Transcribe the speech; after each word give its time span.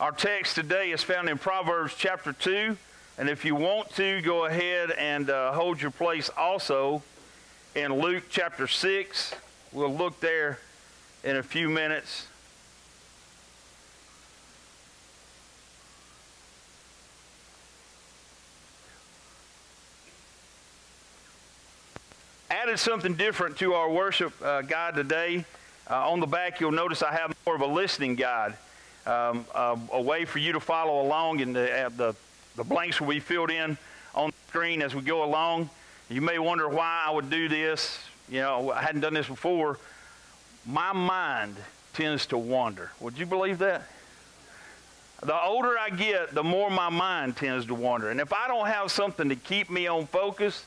Our 0.00 0.12
text 0.12 0.54
today 0.54 0.92
is 0.92 1.02
found 1.02 1.28
in 1.28 1.36
Proverbs 1.36 1.92
chapter 1.94 2.32
2. 2.32 2.74
And 3.18 3.28
if 3.28 3.44
you 3.44 3.54
want 3.54 3.90
to, 3.96 4.22
go 4.22 4.46
ahead 4.46 4.92
and 4.92 5.28
uh, 5.28 5.52
hold 5.52 5.82
your 5.82 5.90
place 5.90 6.30
also 6.38 7.02
in 7.74 7.92
Luke 8.00 8.24
chapter 8.30 8.66
6. 8.66 9.34
We'll 9.72 9.94
look 9.94 10.18
there 10.20 10.58
in 11.22 11.36
a 11.36 11.42
few 11.42 11.68
minutes. 11.68 12.28
Added 22.50 22.78
something 22.78 23.16
different 23.16 23.58
to 23.58 23.74
our 23.74 23.90
worship 23.90 24.32
uh, 24.42 24.62
guide 24.62 24.94
today. 24.94 25.44
Uh, 25.90 26.10
on 26.10 26.20
the 26.20 26.26
back, 26.26 26.58
you'll 26.58 26.72
notice 26.72 27.02
I 27.02 27.12
have 27.12 27.36
more 27.44 27.54
of 27.54 27.60
a 27.60 27.66
listening 27.66 28.14
guide, 28.14 28.54
um, 29.06 29.44
uh, 29.54 29.76
a 29.92 30.00
way 30.00 30.24
for 30.24 30.38
you 30.38 30.52
to 30.52 30.60
follow 30.60 31.02
along, 31.02 31.40
and 31.40 31.54
the, 31.54 31.86
uh, 31.86 31.88
the, 31.96 32.14
the 32.56 32.64
blanks 32.64 33.00
will 33.00 33.08
be 33.08 33.20
filled 33.20 33.50
in 33.50 33.76
on 34.14 34.30
the 34.30 34.36
screen 34.48 34.82
as 34.82 34.94
we 34.94 35.02
go 35.02 35.24
along. 35.24 35.70
You 36.08 36.20
may 36.20 36.38
wonder 36.38 36.68
why 36.68 37.04
I 37.06 37.10
would 37.10 37.30
do 37.30 37.48
this. 37.48 37.98
You 38.28 38.40
know, 38.40 38.72
I 38.72 38.82
hadn't 38.82 39.00
done 39.00 39.14
this 39.14 39.26
before. 39.26 39.78
My 40.66 40.92
mind 40.92 41.56
tends 41.92 42.26
to 42.26 42.38
wander. 42.38 42.90
Would 43.00 43.18
you 43.18 43.26
believe 43.26 43.58
that? 43.58 43.82
The 45.22 45.38
older 45.38 45.78
I 45.78 45.90
get, 45.90 46.34
the 46.34 46.42
more 46.42 46.70
my 46.70 46.88
mind 46.88 47.36
tends 47.36 47.66
to 47.66 47.74
wander. 47.74 48.10
And 48.10 48.20
if 48.20 48.32
I 48.32 48.48
don't 48.48 48.66
have 48.66 48.90
something 48.90 49.28
to 49.28 49.36
keep 49.36 49.68
me 49.68 49.86
on 49.86 50.06
focus, 50.06 50.64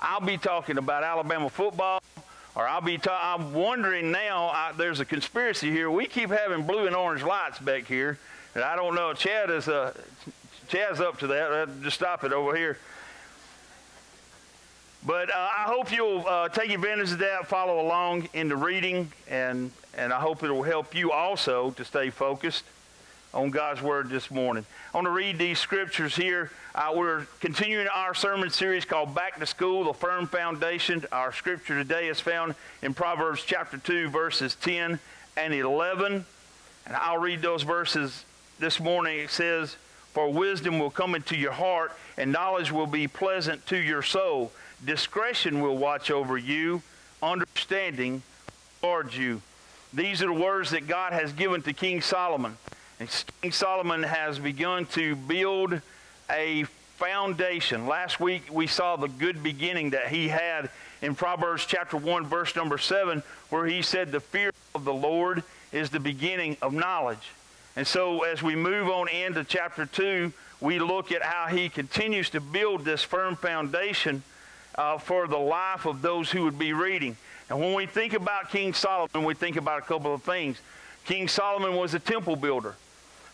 I'll 0.00 0.20
be 0.20 0.36
talking 0.36 0.78
about 0.78 1.04
Alabama 1.04 1.48
football, 1.48 2.02
or 2.54 2.68
I'll 2.68 2.80
be. 2.80 2.98
Ta- 2.98 3.36
I'm 3.36 3.52
wondering 3.52 4.10
now. 4.10 4.48
I, 4.48 4.72
there's 4.76 5.00
a 5.00 5.04
conspiracy 5.04 5.70
here. 5.70 5.90
We 5.90 6.06
keep 6.06 6.30
having 6.30 6.66
blue 6.66 6.86
and 6.86 6.94
orange 6.94 7.22
lights 7.22 7.58
back 7.58 7.86
here, 7.86 8.18
and 8.54 8.62
I 8.62 8.76
don't 8.76 8.94
know. 8.94 9.12
Chad 9.14 9.50
is 9.50 9.68
uh, 9.68 9.94
Chad's 10.68 11.00
up 11.00 11.18
to 11.20 11.26
that. 11.28 11.52
Uh, 11.52 11.66
just 11.82 11.96
stop 11.96 12.24
it 12.24 12.32
over 12.32 12.56
here. 12.56 12.78
But 15.04 15.30
uh, 15.30 15.34
I 15.36 15.64
hope 15.64 15.90
you'll 15.90 16.24
uh, 16.26 16.48
take 16.48 16.70
advantage 16.70 17.10
of 17.10 17.18
that, 17.18 17.48
follow 17.48 17.84
along 17.84 18.28
in 18.34 18.48
the 18.48 18.54
reading, 18.54 19.10
and, 19.28 19.72
and 19.94 20.12
I 20.12 20.20
hope 20.20 20.44
it 20.44 20.50
will 20.50 20.62
help 20.62 20.94
you 20.94 21.10
also 21.10 21.72
to 21.72 21.84
stay 21.84 22.10
focused 22.10 22.64
on 23.34 23.50
God's 23.50 23.80
Word 23.80 24.10
this 24.10 24.30
morning. 24.30 24.66
I 24.92 24.96
want 24.96 25.06
to 25.06 25.10
read 25.10 25.38
these 25.38 25.58
scriptures 25.58 26.14
here. 26.14 26.50
Uh, 26.74 26.92
we're 26.94 27.26
continuing 27.40 27.88
our 27.88 28.14
sermon 28.14 28.50
series 28.50 28.84
called 28.84 29.14
Back 29.14 29.38
to 29.38 29.46
School, 29.46 29.84
the 29.84 29.94
Firm 29.94 30.26
Foundation. 30.26 31.04
Our 31.10 31.32
scripture 31.32 31.74
today 31.74 32.08
is 32.08 32.20
found 32.20 32.54
in 32.82 32.92
Proverbs 32.92 33.42
chapter 33.44 33.78
2, 33.78 34.10
verses 34.10 34.54
10 34.56 34.98
and 35.36 35.54
11. 35.54 36.26
And 36.86 36.96
I'll 36.96 37.18
read 37.18 37.40
those 37.40 37.62
verses 37.62 38.24
this 38.58 38.78
morning. 38.78 39.18
It 39.18 39.30
says, 39.30 39.76
For 40.12 40.30
wisdom 40.30 40.78
will 40.78 40.90
come 40.90 41.14
into 41.14 41.36
your 41.36 41.52
heart, 41.52 41.92
and 42.18 42.32
knowledge 42.32 42.70
will 42.70 42.86
be 42.86 43.08
pleasant 43.08 43.64
to 43.66 43.78
your 43.78 44.02
soul. 44.02 44.52
Discretion 44.84 45.62
will 45.62 45.78
watch 45.78 46.10
over 46.10 46.36
you, 46.36 46.82
understanding 47.22 48.22
guard 48.82 49.14
you. 49.14 49.40
These 49.94 50.22
are 50.22 50.26
the 50.26 50.32
words 50.32 50.70
that 50.70 50.86
God 50.86 51.14
has 51.14 51.32
given 51.32 51.62
to 51.62 51.72
King 51.72 52.02
Solomon. 52.02 52.58
King 53.40 53.52
Solomon 53.52 54.02
has 54.02 54.38
begun 54.38 54.86
to 54.86 55.16
build 55.16 55.80
a 56.30 56.64
foundation. 56.96 57.86
Last 57.86 58.20
week 58.20 58.44
we 58.50 58.66
saw 58.66 58.96
the 58.96 59.08
good 59.08 59.42
beginning 59.42 59.90
that 59.90 60.08
he 60.08 60.28
had 60.28 60.70
in 61.00 61.14
Proverbs 61.14 61.66
chapter 61.66 61.96
1, 61.96 62.26
verse 62.26 62.54
number 62.54 62.78
7, 62.78 63.22
where 63.50 63.66
he 63.66 63.82
said, 63.82 64.12
The 64.12 64.20
fear 64.20 64.52
of 64.74 64.84
the 64.84 64.94
Lord 64.94 65.42
is 65.72 65.90
the 65.90 66.00
beginning 66.00 66.56
of 66.62 66.72
knowledge. 66.72 67.32
And 67.74 67.86
so 67.86 68.22
as 68.22 68.42
we 68.42 68.54
move 68.54 68.88
on 68.88 69.08
into 69.08 69.42
chapter 69.42 69.86
2, 69.86 70.32
we 70.60 70.78
look 70.78 71.10
at 71.10 71.22
how 71.22 71.46
he 71.46 71.68
continues 71.68 72.30
to 72.30 72.40
build 72.40 72.84
this 72.84 73.02
firm 73.02 73.34
foundation 73.34 74.22
uh, 74.76 74.98
for 74.98 75.26
the 75.26 75.38
life 75.38 75.86
of 75.86 76.02
those 76.02 76.30
who 76.30 76.44
would 76.44 76.58
be 76.58 76.72
reading. 76.72 77.16
And 77.50 77.58
when 77.58 77.74
we 77.74 77.86
think 77.86 78.12
about 78.12 78.50
King 78.50 78.74
Solomon, 78.74 79.24
we 79.24 79.34
think 79.34 79.56
about 79.56 79.80
a 79.80 79.82
couple 79.82 80.14
of 80.14 80.22
things. 80.22 80.60
King 81.04 81.26
Solomon 81.26 81.74
was 81.74 81.94
a 81.94 81.98
temple 81.98 82.36
builder. 82.36 82.76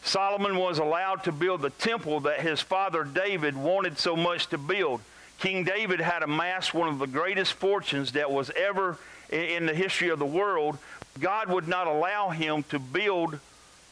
Solomon 0.03 0.56
was 0.56 0.78
allowed 0.78 1.25
to 1.25 1.32
build 1.32 1.62
the 1.62 1.70
temple 1.70 2.20
that 2.20 2.41
his 2.41 2.60
father 2.60 3.04
David 3.04 3.56
wanted 3.56 3.98
so 3.98 4.16
much 4.16 4.47
to 4.48 4.59
build. 4.59 5.00
King 5.38 5.64
David 5.64 6.00
had 6.00 6.22
amassed 6.22 6.75
one 6.75 6.88
of 6.88 6.98
the 6.98 7.06
greatest 7.06 7.53
fortunes 7.53 8.12
that 8.12 8.31
was 8.31 8.50
ever 8.56 8.97
in 9.31 9.66
the 9.66 9.75
history 9.75 10.08
of 10.08 10.19
the 10.19 10.26
world. 10.26 10.78
God 11.20 11.48
would 11.48 11.69
not 11.69 11.87
allow 11.87 12.31
him 12.31 12.62
to 12.64 12.78
build 12.78 13.38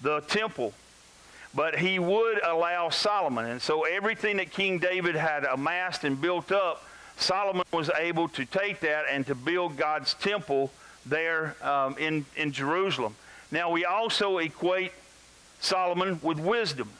the 0.00 0.20
temple, 0.22 0.72
but 1.54 1.78
he 1.78 1.98
would 1.98 2.42
allow 2.42 2.88
Solomon. 2.88 3.46
And 3.46 3.62
so 3.62 3.84
everything 3.84 4.38
that 4.38 4.50
King 4.50 4.78
David 4.78 5.14
had 5.14 5.44
amassed 5.44 6.04
and 6.04 6.20
built 6.20 6.50
up, 6.52 6.84
Solomon 7.16 7.64
was 7.72 7.90
able 7.90 8.28
to 8.30 8.44
take 8.44 8.80
that 8.80 9.04
and 9.10 9.26
to 9.26 9.34
build 9.34 9.76
God's 9.76 10.14
temple 10.14 10.70
there 11.04 11.56
um, 11.62 11.96
in, 11.98 12.24
in 12.36 12.52
Jerusalem. 12.52 13.14
Now, 13.50 13.70
we 13.70 13.84
also 13.84 14.38
equate 14.38 14.92
Solomon 15.60 16.20
with 16.22 16.38
wisdom. 16.38 16.90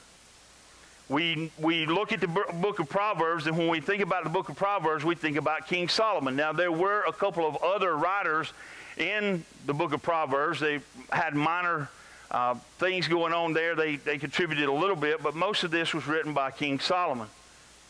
We, 1.09 1.53
we 1.59 1.87
look 1.87 2.13
at 2.13 2.21
the 2.21 2.27
book 2.27 2.81
of 2.81 2.89
Proverbs, 2.89 3.47
and 3.47 3.57
when 3.57 3.69
we 3.69 3.81
think 3.81 4.03
about 4.03 4.25
the 4.25 4.31
book 4.31 4.49
of 4.49 4.57
Proverbs, 4.57 5.05
we 5.05 5.15
think 5.15 5.37
about 5.37 5.69
King 5.69 5.89
Solomon. 5.89 6.35
Now, 6.35 6.53
there 6.53 6.73
were 6.73 7.05
a 7.07 7.13
couple 7.13 7.47
of 7.47 7.57
other 7.63 7.97
writers 7.97 8.53
in 8.97 9.45
the 9.67 9.75
book 9.75 9.93
of 9.93 10.03
Proverbs. 10.03 10.59
They 10.59 10.81
had 11.11 11.35
minor 11.35 11.89
uh, 12.31 12.55
things 12.79 13.07
going 13.07 13.33
on 13.33 13.53
there. 13.53 13.77
They, 13.77 13.97
they 13.97 14.19
contributed 14.19 14.69
a 14.69 14.73
little 14.73 14.97
bit, 14.97 15.23
but 15.23 15.37
most 15.37 15.63
of 15.63 15.71
this 15.71 15.95
was 15.95 16.09
written 16.09 16.35
by 16.35 16.51
King 16.51 16.81
Solomon. 16.81 17.29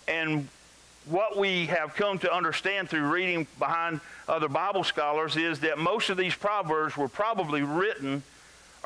And 0.08 0.48
what 1.06 1.38
we 1.38 1.66
have 1.66 1.94
come 1.94 2.18
to 2.18 2.32
understand 2.32 2.90
through 2.90 3.08
reading 3.08 3.46
behind 3.58 4.00
other 4.28 4.48
Bible 4.48 4.84
scholars 4.84 5.36
is 5.36 5.60
that 5.60 5.78
most 5.78 6.10
of 6.10 6.16
these 6.16 6.34
Proverbs 6.34 6.96
were 6.96 7.08
probably 7.08 7.62
written 7.62 8.22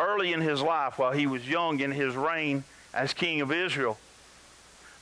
early 0.01 0.33
in 0.33 0.41
his 0.41 0.63
life 0.63 0.99
while 0.99 1.13
he 1.13 1.27
was 1.27 1.47
young 1.47 1.81
in 1.81 1.93
his 1.93 2.17
reign 2.17 2.65
as 2.93 3.13
king 3.13 3.41
of 3.41 3.53
Israel. 3.53 3.99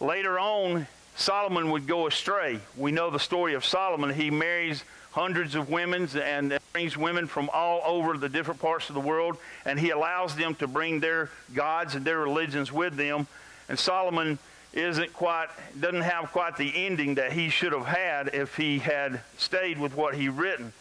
Later 0.01 0.39
on, 0.39 0.87
Solomon 1.17 1.71
would 1.71 1.87
go 1.87 2.07
astray. 2.07 2.61
We 2.77 2.93
know 2.93 3.11
the 3.11 3.19
story 3.19 3.55
of 3.55 3.65
Solomon. 3.65 4.11
He 4.11 4.31
marries 4.31 4.85
hundreds 5.13 5.55
of 5.55 5.69
women 5.69 6.09
and 6.17 6.59
brings 6.73 6.97
women 6.97 7.27
from 7.27 7.51
all 7.53 7.83
over 7.85 8.17
the 8.17 8.29
different 8.29 8.61
parts 8.61 8.89
of 8.89 8.95
the 8.95 9.01
world, 9.01 9.37
and 9.65 9.79
he 9.79 9.91
allows 9.91 10.37
them 10.37 10.55
to 10.57 10.69
bring 10.69 11.01
their 11.01 11.31
gods 11.55 11.95
and 11.95 12.05
their 12.05 12.19
religions 12.19 12.71
with 12.71 12.95
them. 12.95 13.27
And 13.69 13.79
Solomon 13.79 14.39
isn't 14.73 15.13
quite 15.13 15.49
doesn't 15.81 16.03
have 16.03 16.31
quite 16.31 16.57
the 16.57 16.87
ending 16.87 17.15
that 17.15 17.33
he 17.33 17.49
should 17.49 17.73
have 17.73 17.87
had 17.87 18.29
if 18.35 18.57
he 18.57 18.79
had 18.79 19.21
stayed 19.39 19.79
with 19.79 19.97
what 19.97 20.15
he 20.15 20.29
written. 20.29 20.73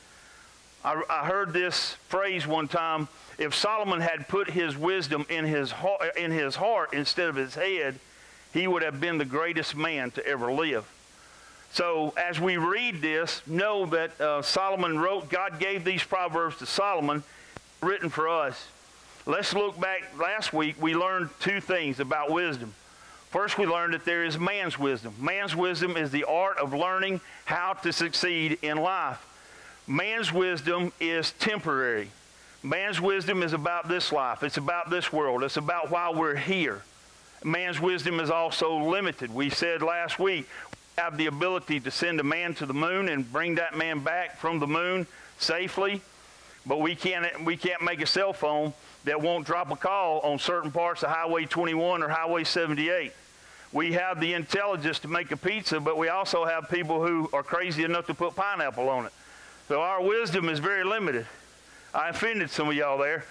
I, 0.83 1.01
I 1.09 1.25
heard 1.25 1.53
this 1.53 1.95
phrase 2.09 2.45
one 2.45 2.67
time 2.67 3.07
if 3.37 3.53
Solomon 3.53 4.01
had 4.01 4.27
put 4.27 4.49
his 4.49 4.75
wisdom 4.75 5.25
in 5.29 5.45
his, 5.45 5.73
in 6.15 6.31
his 6.31 6.55
heart 6.55 6.93
instead 6.93 7.29
of 7.29 7.35
his 7.35 7.55
head, 7.55 7.99
he 8.53 8.67
would 8.67 8.81
have 8.81 8.99
been 8.99 9.17
the 9.17 9.25
greatest 9.25 9.75
man 9.75 10.11
to 10.11 10.25
ever 10.25 10.51
live. 10.51 10.85
So 11.71 12.13
as 12.17 12.39
we 12.39 12.57
read 12.57 13.01
this, 13.01 13.45
know 13.45 13.85
that 13.87 14.19
uh, 14.19 14.41
Solomon 14.41 14.97
wrote, 14.99 15.29
God 15.29 15.59
gave 15.59 15.83
these 15.83 16.03
proverbs 16.03 16.57
to 16.57 16.65
Solomon, 16.65 17.23
written 17.81 18.09
for 18.09 18.27
us. 18.27 18.67
Let's 19.25 19.53
look 19.53 19.79
back. 19.79 20.17
Last 20.17 20.53
week, 20.53 20.81
we 20.81 20.95
learned 20.95 21.29
two 21.39 21.59
things 21.59 21.99
about 21.99 22.31
wisdom. 22.31 22.73
First, 23.29 23.57
we 23.57 23.65
learned 23.65 23.93
that 23.93 24.05
there 24.05 24.23
is 24.23 24.39
man's 24.39 24.79
wisdom. 24.79 25.13
Man's 25.19 25.55
wisdom 25.55 25.97
is 25.97 26.11
the 26.11 26.23
art 26.23 26.57
of 26.57 26.73
learning 26.73 27.19
how 27.43 27.73
to 27.73 27.91
succeed 27.91 28.57
in 28.61 28.77
life. 28.77 29.23
Man's 29.85 30.31
wisdom 30.31 30.93
is 30.99 31.33
temporary. 31.33 32.09
Man's 32.67 32.99
wisdom 32.99 33.43
is 33.43 33.53
about 33.53 33.87
this 33.87 34.11
life, 34.11 34.43
it's 34.43 34.57
about 34.57 34.89
this 34.89 35.13
world, 35.13 35.41
it's 35.43 35.55
about 35.55 35.89
why 35.89 36.09
we're 36.09 36.35
here. 36.35 36.81
Man's 37.41 37.79
wisdom 37.79 38.19
is 38.19 38.29
also 38.29 38.77
limited. 38.77 39.33
We 39.33 39.49
said 39.49 39.81
last 39.81 40.19
week, 40.19 40.49
we 40.71 41.01
have 41.01 41.17
the 41.17 41.27
ability 41.27 41.79
to 41.81 41.91
send 41.91 42.19
a 42.19 42.23
man 42.23 42.55
to 42.55 42.65
the 42.65 42.73
moon 42.73 43.07
and 43.07 43.31
bring 43.31 43.55
that 43.55 43.77
man 43.77 43.99
back 43.99 44.37
from 44.37 44.59
the 44.59 44.67
moon 44.67 45.07
safely, 45.37 46.01
but 46.65 46.81
we 46.81 46.93
can't, 46.93 47.45
we 47.45 47.55
can't 47.55 47.81
make 47.81 48.01
a 48.01 48.05
cell 48.05 48.33
phone 48.33 48.73
that 49.05 49.21
won't 49.21 49.45
drop 49.45 49.71
a 49.71 49.77
call 49.77 50.19
on 50.19 50.37
certain 50.37 50.71
parts 50.71 51.03
of 51.03 51.09
Highway 51.09 51.45
21 51.45 52.03
or 52.03 52.09
Highway 52.09 52.43
78. 52.43 53.13
We 53.71 53.93
have 53.93 54.19
the 54.19 54.33
intelligence 54.33 54.99
to 54.99 55.07
make 55.07 55.31
a 55.31 55.37
pizza, 55.37 55.79
but 55.79 55.97
we 55.97 56.09
also 56.09 56.43
have 56.43 56.69
people 56.69 57.05
who 57.05 57.29
are 57.31 57.43
crazy 57.43 57.85
enough 57.85 58.07
to 58.07 58.13
put 58.13 58.35
pineapple 58.35 58.89
on 58.89 59.05
it. 59.05 59.13
So 59.69 59.79
our 59.81 60.01
wisdom 60.01 60.49
is 60.49 60.59
very 60.59 60.83
limited. 60.83 61.27
I 61.93 62.09
offended 62.09 62.49
some 62.49 62.69
of 62.69 62.75
y'all 62.75 62.97
there. 62.97 63.25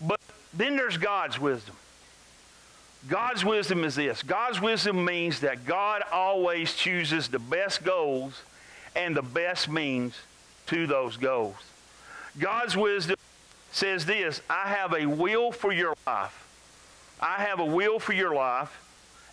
But 0.00 0.20
then 0.52 0.76
there's 0.76 0.96
God's 0.96 1.40
wisdom. 1.40 1.76
God's 3.08 3.44
wisdom 3.44 3.84
is 3.84 3.94
this 3.94 4.22
God's 4.22 4.60
wisdom 4.60 5.04
means 5.04 5.40
that 5.40 5.66
God 5.66 6.02
always 6.10 6.74
chooses 6.74 7.28
the 7.28 7.38
best 7.38 7.84
goals 7.84 8.42
and 8.96 9.16
the 9.16 9.22
best 9.22 9.68
means 9.68 10.14
to 10.66 10.86
those 10.86 11.16
goals. 11.16 11.56
God's 12.38 12.76
wisdom 12.76 13.16
says 13.72 14.06
this 14.06 14.40
I 14.48 14.68
have 14.68 14.94
a 14.94 15.06
will 15.06 15.52
for 15.52 15.72
your 15.72 15.94
life. 16.06 16.40
I 17.20 17.42
have 17.42 17.60
a 17.60 17.64
will 17.64 17.98
for 17.98 18.12
your 18.12 18.34
life, 18.34 18.80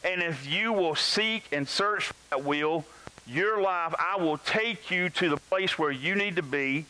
and 0.03 0.21
if 0.21 0.47
you 0.47 0.71
will 0.71 0.95
seek 0.95 1.43
and 1.51 1.67
search 1.67 2.05
for 2.05 2.13
that 2.29 2.43
will, 2.43 2.85
your 3.27 3.61
life, 3.61 3.93
I 3.97 4.17
will 4.17 4.37
take 4.37 4.91
you 4.91 5.09
to 5.09 5.29
the 5.29 5.37
place 5.37 5.77
where 5.77 5.91
you 5.91 6.15
need 6.15 6.35
to 6.35 6.43
be, 6.43 6.85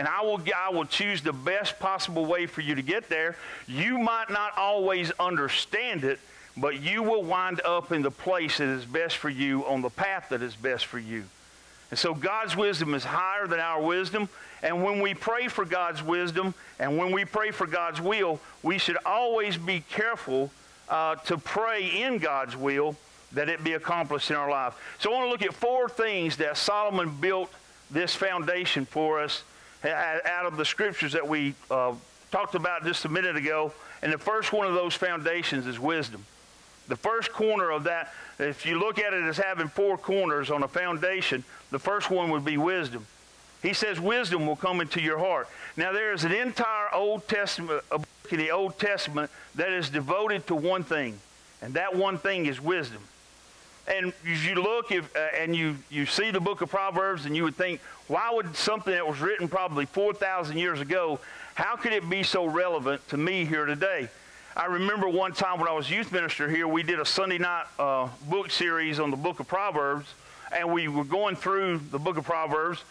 and 0.00 0.08
I 0.08 0.22
will, 0.22 0.40
I 0.56 0.70
will 0.70 0.86
choose 0.86 1.20
the 1.20 1.34
best 1.34 1.78
possible 1.78 2.24
way 2.24 2.46
for 2.46 2.62
you 2.62 2.74
to 2.74 2.80
get 2.80 3.10
there. 3.10 3.36
You 3.68 3.98
might 3.98 4.30
not 4.30 4.56
always 4.56 5.12
understand 5.20 6.04
it, 6.04 6.18
but 6.56 6.80
you 6.80 7.02
will 7.02 7.22
wind 7.22 7.60
up 7.66 7.92
in 7.92 8.00
the 8.00 8.10
place 8.10 8.56
that 8.56 8.68
is 8.68 8.86
best 8.86 9.18
for 9.18 9.28
you 9.28 9.62
on 9.66 9.82
the 9.82 9.90
path 9.90 10.30
that 10.30 10.40
is 10.40 10.56
best 10.56 10.86
for 10.86 10.98
you. 10.98 11.24
And 11.90 11.98
so 11.98 12.14
God's 12.14 12.56
wisdom 12.56 12.94
is 12.94 13.04
higher 13.04 13.46
than 13.46 13.60
our 13.60 13.82
wisdom. 13.82 14.30
And 14.62 14.82
when 14.82 15.02
we 15.02 15.12
pray 15.12 15.48
for 15.48 15.66
God's 15.66 16.02
wisdom 16.02 16.54
and 16.78 16.96
when 16.96 17.12
we 17.12 17.26
pray 17.26 17.50
for 17.50 17.66
God's 17.66 18.00
will, 18.00 18.40
we 18.62 18.78
should 18.78 18.96
always 19.04 19.58
be 19.58 19.84
careful 19.90 20.50
uh, 20.88 21.16
to 21.16 21.36
pray 21.36 22.04
in 22.04 22.16
God's 22.16 22.56
will 22.56 22.96
that 23.32 23.50
it 23.50 23.62
be 23.62 23.74
accomplished 23.74 24.30
in 24.30 24.36
our 24.36 24.50
life. 24.50 24.72
So 24.98 25.10
I 25.10 25.14
want 25.14 25.26
to 25.26 25.30
look 25.30 25.42
at 25.42 25.52
four 25.52 25.90
things 25.90 26.38
that 26.38 26.56
Solomon 26.56 27.14
built 27.20 27.52
this 27.90 28.14
foundation 28.14 28.86
for 28.86 29.20
us 29.20 29.42
out 29.84 30.46
of 30.46 30.56
the 30.56 30.64
scriptures 30.64 31.12
that 31.12 31.26
we 31.26 31.54
uh, 31.70 31.94
talked 32.30 32.54
about 32.54 32.84
just 32.84 33.04
a 33.04 33.08
minute 33.08 33.36
ago. 33.36 33.72
And 34.02 34.12
the 34.12 34.18
first 34.18 34.52
one 34.52 34.66
of 34.66 34.74
those 34.74 34.94
foundations 34.94 35.66
is 35.66 35.78
wisdom. 35.78 36.24
The 36.88 36.96
first 36.96 37.32
corner 37.32 37.70
of 37.70 37.84
that, 37.84 38.12
if 38.38 38.66
you 38.66 38.78
look 38.78 38.98
at 38.98 39.12
it 39.12 39.22
as 39.24 39.36
having 39.36 39.68
four 39.68 39.96
corners 39.96 40.50
on 40.50 40.62
a 40.62 40.68
foundation, 40.68 41.44
the 41.70 41.78
first 41.78 42.10
one 42.10 42.30
would 42.30 42.44
be 42.44 42.56
wisdom. 42.56 43.06
He 43.62 43.74
says 43.74 44.00
wisdom 44.00 44.46
will 44.46 44.56
come 44.56 44.80
into 44.80 45.00
your 45.00 45.18
heart. 45.18 45.48
Now 45.76 45.92
there 45.92 46.12
is 46.12 46.24
an 46.24 46.32
entire 46.32 46.92
Old 46.94 47.28
Testament, 47.28 47.84
a 47.92 47.98
book 47.98 48.08
in 48.30 48.38
the 48.38 48.50
Old 48.50 48.78
Testament 48.78 49.30
that 49.54 49.70
is 49.70 49.90
devoted 49.90 50.46
to 50.46 50.54
one 50.54 50.82
thing, 50.82 51.18
and 51.60 51.74
that 51.74 51.94
one 51.94 52.18
thing 52.18 52.46
is 52.46 52.60
wisdom. 52.60 53.02
And 53.88 54.12
as 54.26 54.46
you 54.46 54.54
look 54.56 54.92
if, 54.92 55.14
uh, 55.16 55.20
and 55.36 55.54
you, 55.54 55.76
you 55.90 56.06
see 56.06 56.30
the 56.30 56.40
book 56.40 56.60
of 56.60 56.70
Proverbs, 56.70 57.26
and 57.26 57.36
you 57.36 57.44
would 57.44 57.56
think, 57.56 57.80
why 58.06 58.30
would 58.32 58.54
something 58.54 58.92
that 58.92 59.06
was 59.06 59.20
written 59.20 59.48
probably 59.48 59.86
4,000 59.86 60.58
years 60.58 60.80
ago, 60.80 61.18
how 61.54 61.76
could 61.76 61.92
it 61.92 62.08
be 62.08 62.22
so 62.22 62.46
relevant 62.46 63.06
to 63.08 63.16
me 63.16 63.44
here 63.44 63.66
today? 63.66 64.08
I 64.56 64.66
remember 64.66 65.08
one 65.08 65.32
time 65.32 65.58
when 65.60 65.68
I 65.68 65.72
was 65.72 65.90
youth 65.90 66.12
minister 66.12 66.48
here, 66.48 66.66
we 66.66 66.82
did 66.82 67.00
a 67.00 67.04
Sunday 67.04 67.38
night 67.38 67.66
uh, 67.78 68.08
book 68.28 68.50
series 68.50 68.98
on 68.98 69.10
the 69.10 69.16
book 69.16 69.40
of 69.40 69.48
Proverbs, 69.48 70.12
and 70.52 70.72
we 70.72 70.88
were 70.88 71.04
going 71.04 71.36
through 71.36 71.78
the 71.90 71.98
book 71.98 72.16
of 72.16 72.24
Proverbs, 72.24 72.82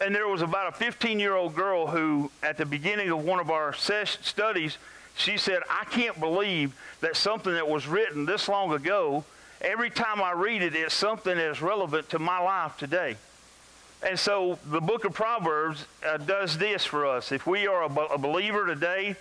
and 0.00 0.14
there 0.14 0.26
was 0.26 0.42
about 0.42 0.68
a 0.68 0.72
15 0.72 1.20
year 1.20 1.34
old 1.34 1.54
girl 1.54 1.86
who, 1.86 2.30
at 2.42 2.56
the 2.56 2.64
beginning 2.64 3.10
of 3.10 3.24
one 3.24 3.40
of 3.40 3.50
our 3.50 3.74
studies, 3.74 4.78
she 5.16 5.36
said, 5.36 5.60
I 5.70 5.84
can't 5.84 6.18
believe 6.18 6.74
that 7.00 7.16
something 7.16 7.52
that 7.52 7.68
was 7.68 7.86
written 7.86 8.24
this 8.24 8.48
long 8.48 8.72
ago, 8.72 9.24
every 9.62 9.90
time 9.90 10.20
I 10.20 10.32
read 10.32 10.62
it, 10.62 10.74
it's 10.74 10.94
something 10.94 11.36
that 11.36 11.50
is 11.50 11.62
relevant 11.62 12.10
to 12.10 12.18
my 12.18 12.38
life 12.38 12.76
today. 12.76 13.16
And 14.02 14.18
so 14.18 14.58
the 14.70 14.80
book 14.80 15.04
of 15.04 15.14
Proverbs 15.14 15.86
uh, 16.04 16.16
does 16.16 16.58
this 16.58 16.84
for 16.84 17.06
us. 17.06 17.30
If 17.30 17.46
we 17.46 17.68
are 17.68 17.84
a, 17.84 17.86
a 17.86 18.18
believer 18.18 18.66
today, 18.66 19.16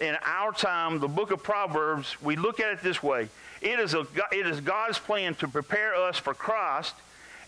in 0.00 0.16
our 0.24 0.52
time, 0.52 0.98
the 0.98 1.08
book 1.08 1.30
of 1.30 1.42
Proverbs, 1.42 2.20
we 2.20 2.36
look 2.36 2.60
at 2.60 2.72
it 2.72 2.82
this 2.82 3.02
way. 3.02 3.28
It 3.60 3.80
is, 3.80 3.94
a, 3.94 4.06
it 4.32 4.46
is 4.46 4.60
God's 4.60 4.98
plan 4.98 5.34
to 5.36 5.48
prepare 5.48 5.94
us 5.94 6.18
for 6.18 6.34
Christ 6.34 6.94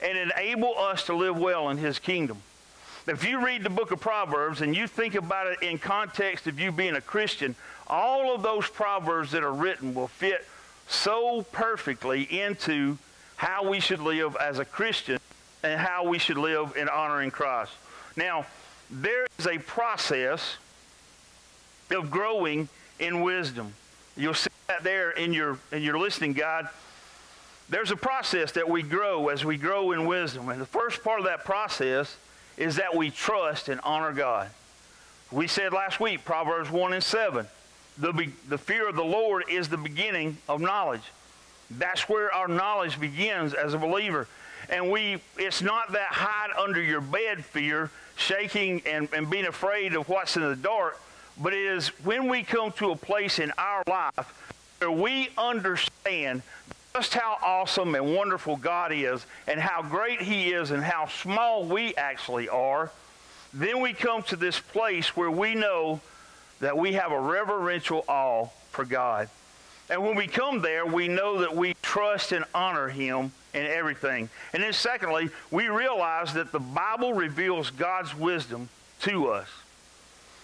and 0.03 0.17
enable 0.17 0.77
us 0.79 1.05
to 1.07 1.15
live 1.15 1.37
well 1.37 1.71
in 1.71 1.77
his 1.77 1.99
kingdom. 1.99 2.39
If 3.07 3.25
you 3.25 3.45
read 3.45 3.63
the 3.65 3.71
book 3.71 3.91
of 3.91 4.01
Proverbs 4.01 4.61
and 4.61 4.77
you 4.77 4.87
think 4.87 5.15
about 5.15 5.47
it 5.47 5.63
in 5.63 5.79
context 5.79 6.47
of 6.47 6.61
you 6.61 6.71
being 6.71 6.97
a 6.97 7.01
Christian, 7.01 7.55
all 7.87 8.35
of 8.35 8.43
those 8.43 8.69
proverbs 8.69 9.33
that 9.33 9.43
are 9.43 9.53
written 9.53 9.95
will 9.95 10.09
fit 10.09 10.47
so 10.91 11.43
perfectly 11.53 12.23
into 12.23 12.99
how 13.37 13.69
we 13.69 13.81
should 13.81 14.01
live 14.01 14.37
as 14.37 14.59
a 14.59 14.65
Christian 14.65 15.19
and 15.63 15.81
how 15.81 16.07
we 16.07 16.19
should 16.19 16.37
live 16.37 16.77
in 16.77 16.89
honoring 16.89 17.31
Christ. 17.31 17.73
Now, 18.17 18.47
there 18.91 19.27
is 19.39 19.47
a 19.47 19.59
process 19.59 20.57
of 21.91 22.11
growing 22.11 22.69
in 22.99 23.23
wisdom. 23.23 23.73
You'll 24.17 24.35
see 24.35 24.51
that 24.67 24.83
there 24.83 25.11
in 25.11 25.33
your 25.33 25.59
in 25.73 25.83
your 25.83 25.99
listening 25.99 26.33
guide. 26.33 26.69
There's 27.69 27.93
a 27.93 27.97
process 27.97 28.53
that 28.53 28.69
we 28.69 28.83
grow 28.83 29.29
as 29.29 29.45
we 29.45 29.57
grow 29.57 29.93
in 29.93 30.07
wisdom. 30.07 30.49
And 30.49 30.61
the 30.61 30.67
first 30.67 31.05
part 31.05 31.21
of 31.21 31.27
that 31.27 31.45
process 31.45 32.17
is 32.57 32.77
that 32.77 32.97
we 32.97 33.11
trust 33.11 33.69
and 33.69 33.81
honor 33.85 34.13
God. 34.13 34.51
We 35.31 35.47
said 35.47 35.73
last 35.73 36.01
week, 36.01 36.25
Proverbs 36.25 36.69
1 36.69 36.93
and 36.93 37.03
7, 37.03 37.47
the, 37.99 38.31
the 38.49 38.59
fear 38.59 38.89
of 38.89 38.97
the 38.97 39.05
Lord 39.05 39.45
is 39.49 39.69
the 39.69 39.77
beginning 39.77 40.39
of 40.49 40.61
knowledge. 40.61 41.03
That's 41.71 42.09
where 42.09 42.33
our 42.35 42.49
knowledge 42.49 42.99
begins 42.99 43.55
as 43.55 43.75
a 43.75 43.79
believer. 43.79 44.27
And 44.69 44.91
we, 44.91 45.21
it's 45.37 45.63
not 45.63 45.93
that 45.93 46.09
hide 46.09 46.51
under 46.59 46.83
your 46.83 47.01
bed 47.01 47.45
fear, 47.45 47.91
shaking 48.17 48.83
and, 48.87 49.09
and 49.15 49.31
being 49.31 49.47
afraid 49.47 49.95
of 49.95 50.09
what's 50.09 50.37
in 50.37 50.43
the 50.43 50.57
dark, 50.57 51.01
but 51.41 51.53
it 51.53 51.65
is 51.65 51.89
when 52.05 52.29
we 52.29 52.43
come 52.43 52.73
to 52.73 52.91
a 52.91 52.97
place 52.97 53.39
in 53.39 53.53
our 53.57 53.83
life 53.87 54.35
where 54.79 54.91
we 54.91 55.31
understand 55.39 56.43
just 56.95 57.15
how 57.15 57.39
awesome 57.43 57.95
and 57.95 58.15
wonderful 58.15 58.57
God 58.57 58.93
is 58.93 59.25
and 59.47 59.61
how 59.61 59.83
great 59.83 60.21
He 60.21 60.53
is 60.53 60.71
and 60.71 60.83
how 60.83 61.07
small 61.07 61.65
we 61.65 61.95
actually 61.95 62.49
are, 62.49 62.91
then 63.53 63.81
we 63.81 63.93
come 63.93 64.23
to 64.25 64.37
this 64.37 64.59
place 64.59 65.17
where 65.17 65.31
we 65.31 65.55
know 65.55 66.01
that 66.61 66.77
we 66.77 66.93
have 66.93 67.13
a 67.13 67.21
reverential 67.21 68.05
awe 68.09 68.47
for 68.71 68.85
God. 68.85 69.29
And 69.89 70.03
when 70.03 70.15
we 70.15 70.27
come 70.29 70.63
there, 70.63 70.87
we 70.87 71.09
know 71.09 71.41
that 71.41 71.55
we 71.55 71.75
trust 71.83 72.33
and 72.33 72.45
honor 72.55 72.89
Him 72.89 73.33
in 73.53 73.67
everything. 73.67 74.29
And 74.53 74.63
then, 74.63 74.73
secondly, 74.73 75.31
we 75.51 75.69
realize 75.69 76.33
that 76.35 76.53
the 76.53 76.61
Bible 76.61 77.13
reveals 77.13 77.71
God's 77.71 78.17
wisdom 78.17 78.69
to 79.01 79.29
us. 79.29 79.49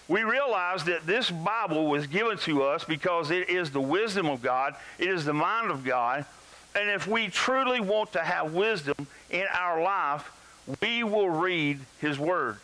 We 0.09 0.23
realize 0.23 0.83
that 0.85 1.05
this 1.05 1.29
Bible 1.29 1.87
was 1.87 2.07
given 2.07 2.37
to 2.39 2.63
us 2.63 2.83
because 2.83 3.31
it 3.31 3.49
is 3.49 3.71
the 3.71 3.81
wisdom 3.81 4.27
of 4.27 4.41
God, 4.41 4.75
it 4.99 5.09
is 5.09 5.25
the 5.25 5.33
mind 5.33 5.69
of 5.69 5.83
God, 5.83 6.25
and 6.75 6.89
if 6.89 7.07
we 7.07 7.27
truly 7.27 7.79
want 7.79 8.13
to 8.13 8.19
have 8.19 8.53
wisdom 8.53 9.07
in 9.29 9.45
our 9.53 9.81
life, 9.81 10.31
we 10.81 11.03
will 11.03 11.29
read 11.29 11.79
His 11.99 12.19
Word. 12.19 12.57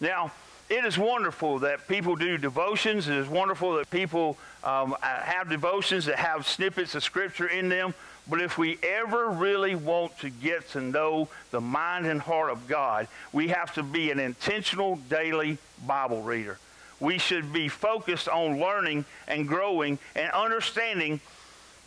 Now, 0.00 0.32
it 0.72 0.86
is 0.86 0.96
wonderful 0.96 1.58
that 1.58 1.86
people 1.86 2.16
do 2.16 2.38
devotions. 2.38 3.06
It 3.06 3.18
is 3.18 3.28
wonderful 3.28 3.76
that 3.76 3.90
people 3.90 4.38
um, 4.64 4.96
have 5.02 5.50
devotions 5.50 6.06
that 6.06 6.16
have 6.16 6.48
snippets 6.48 6.94
of 6.94 7.04
Scripture 7.04 7.46
in 7.46 7.68
them. 7.68 7.92
But 8.26 8.40
if 8.40 8.56
we 8.56 8.78
ever 8.82 9.28
really 9.28 9.74
want 9.74 10.18
to 10.20 10.30
get 10.30 10.70
to 10.70 10.80
know 10.80 11.28
the 11.50 11.60
mind 11.60 12.06
and 12.06 12.22
heart 12.22 12.50
of 12.50 12.68
God, 12.68 13.06
we 13.34 13.48
have 13.48 13.74
to 13.74 13.82
be 13.82 14.10
an 14.10 14.18
intentional 14.18 14.96
daily 15.10 15.58
Bible 15.86 16.22
reader. 16.22 16.58
We 17.00 17.18
should 17.18 17.52
be 17.52 17.68
focused 17.68 18.28
on 18.28 18.58
learning 18.58 19.04
and 19.28 19.46
growing 19.46 19.98
and 20.16 20.32
understanding 20.32 21.20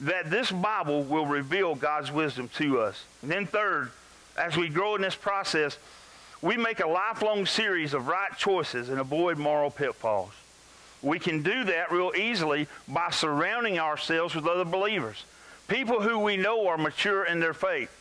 that 0.02 0.30
this 0.30 0.52
Bible 0.52 1.02
will 1.04 1.26
reveal 1.26 1.74
God's 1.74 2.12
wisdom 2.12 2.50
to 2.58 2.82
us. 2.82 3.04
And 3.24 3.32
then, 3.32 3.48
third, 3.48 3.90
as 4.38 4.56
we 4.56 4.70
grow 4.70 4.94
in 4.94 5.02
this 5.02 5.16
process, 5.16 5.80
we 6.42 6.58
make 6.58 6.80
a 6.80 6.88
lifelong 6.88 7.46
series 7.46 7.94
of 7.94 8.08
right 8.08 8.36
choices 8.38 8.90
and 8.90 9.00
avoid 9.00 9.38
moral 9.38 9.72
pitfalls. 9.72 10.32
We 11.02 11.20
can 11.20 11.44
do 11.44 11.64
that 11.66 11.92
real 11.92 12.12
easily 12.16 12.68
by 12.88 13.12
surrounding 13.12 13.80
ourselves 13.80 14.36
with 14.36 14.48
other 14.48 14.66
believers, 14.66 15.24
people 15.68 16.02
who 16.02 16.20
we 16.20 16.38
know 16.38 16.68
are 16.68 16.78
mature 16.78 17.26
in 17.26 17.40
their 17.40 17.54
faith, 17.54 17.92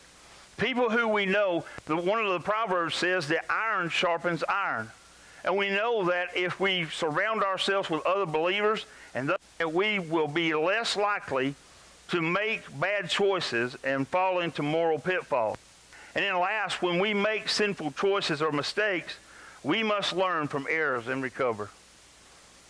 people 0.57 0.89
who 0.89 1.07
we 1.07 1.25
know, 1.25 1.65
the, 1.85 1.95
one 1.95 2.23
of 2.23 2.31
the 2.31 2.39
Proverbs 2.39 2.95
says 2.95 3.27
that 3.27 3.45
iron 3.49 3.89
sharpens 3.89 4.43
iron. 4.47 4.89
And 5.43 5.57
we 5.57 5.69
know 5.69 6.05
that 6.05 6.35
if 6.35 6.59
we 6.59 6.85
surround 6.85 7.43
ourselves 7.43 7.89
with 7.89 8.03
other 8.05 8.25
believers, 8.25 8.85
and 9.13 9.29
that 9.29 9.73
we 9.73 9.99
will 9.99 10.27
be 10.27 10.53
less 10.53 10.97
likely 10.97 11.55
to 12.09 12.21
make 12.21 12.61
bad 12.79 13.09
choices 13.09 13.75
and 13.83 14.07
fall 14.07 14.39
into 14.39 14.61
moral 14.61 14.99
pitfalls. 14.99 15.57
And 16.15 16.23
then 16.23 16.39
last, 16.39 16.81
when 16.81 16.99
we 16.99 17.13
make 17.13 17.49
sinful 17.49 17.91
choices 17.91 18.41
or 18.41 18.51
mistakes, 18.51 19.17
we 19.63 19.83
must 19.83 20.13
learn 20.13 20.47
from 20.47 20.65
errors 20.69 21.07
and 21.07 21.21
recover. 21.21 21.69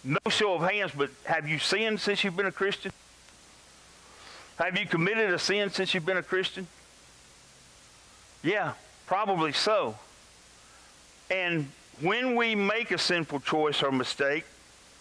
No 0.04 0.20
show 0.30 0.56
of 0.56 0.70
hands, 0.70 0.92
but 0.98 1.12
have 1.26 1.48
you 1.48 1.60
sinned 1.60 2.00
since 2.00 2.24
you've 2.24 2.36
been 2.36 2.46
a 2.48 2.52
Christian? 2.52 2.92
Have 4.58 4.78
you 4.78 4.86
committed 4.86 5.32
a 5.32 5.40
sin 5.40 5.70
since 5.70 5.94
you've 5.94 6.06
been 6.06 6.18
a 6.18 6.24
Christian? 6.24 6.68
Yeah, 8.44 8.74
probably 9.06 9.52
so. 9.52 9.96
And 11.30 11.70
when 12.02 12.36
we 12.36 12.56
make 12.56 12.92
a 12.92 12.98
sinful 12.98 13.42
choice 13.42 13.84
or 13.84 13.92
mistake, 13.92 14.46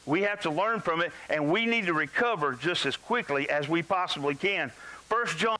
we 0.06 0.22
have 0.22 0.40
to 0.42 0.50
learn 0.50 0.80
from 0.80 1.00
it, 1.00 1.12
and 1.30 1.50
we 1.50 1.66
need 1.66 1.86
to 1.86 1.94
recover 1.94 2.54
just 2.54 2.84
as 2.84 2.96
quickly 2.96 3.48
as 3.48 3.68
we 3.68 3.82
possibly 3.82 4.34
can. 4.34 4.70
First 5.08 5.38
John 5.38 5.58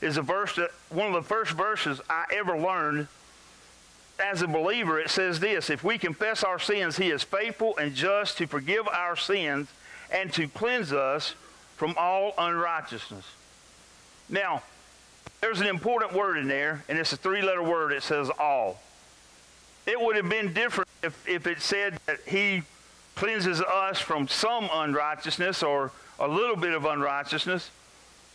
is 0.00 0.16
a 0.16 0.22
verse 0.22 0.56
that 0.56 0.70
one 0.90 1.08
of 1.08 1.14
the 1.14 1.22
first 1.22 1.52
verses 1.52 2.00
I 2.08 2.24
ever 2.32 2.58
learned 2.58 3.08
as 4.18 4.42
a 4.42 4.46
believer. 4.46 5.00
It 5.00 5.10
says 5.10 5.40
this: 5.40 5.70
If 5.70 5.82
we 5.82 5.98
confess 5.98 6.44
our 6.44 6.58
sins, 6.58 6.96
He 6.96 7.10
is 7.10 7.22
faithful 7.22 7.76
and 7.76 7.94
just 7.94 8.38
to 8.38 8.46
forgive 8.46 8.86
our 8.88 9.16
sins 9.16 9.68
and 10.10 10.32
to 10.34 10.48
cleanse 10.48 10.92
us 10.92 11.34
from 11.76 11.94
all 11.98 12.34
unrighteousness. 12.38 13.24
Now, 14.28 14.62
there's 15.40 15.60
an 15.60 15.66
important 15.66 16.12
word 16.12 16.38
in 16.38 16.48
there, 16.48 16.84
and 16.88 16.98
it's 16.98 17.12
a 17.12 17.16
three 17.16 17.42
letter 17.42 17.62
word. 17.62 17.92
It 17.92 18.02
says 18.02 18.30
all. 18.38 18.80
It 19.86 20.00
would 20.00 20.16
have 20.16 20.28
been 20.28 20.54
different 20.54 20.88
if, 21.02 21.28
if 21.28 21.46
it 21.46 21.60
said 21.60 21.98
that 22.06 22.20
he 22.26 22.62
cleanses 23.14 23.60
us 23.60 24.00
from 24.00 24.28
some 24.28 24.70
unrighteousness 24.72 25.62
or 25.62 25.92
a 26.18 26.26
little 26.26 26.56
bit 26.56 26.72
of 26.72 26.86
unrighteousness. 26.86 27.70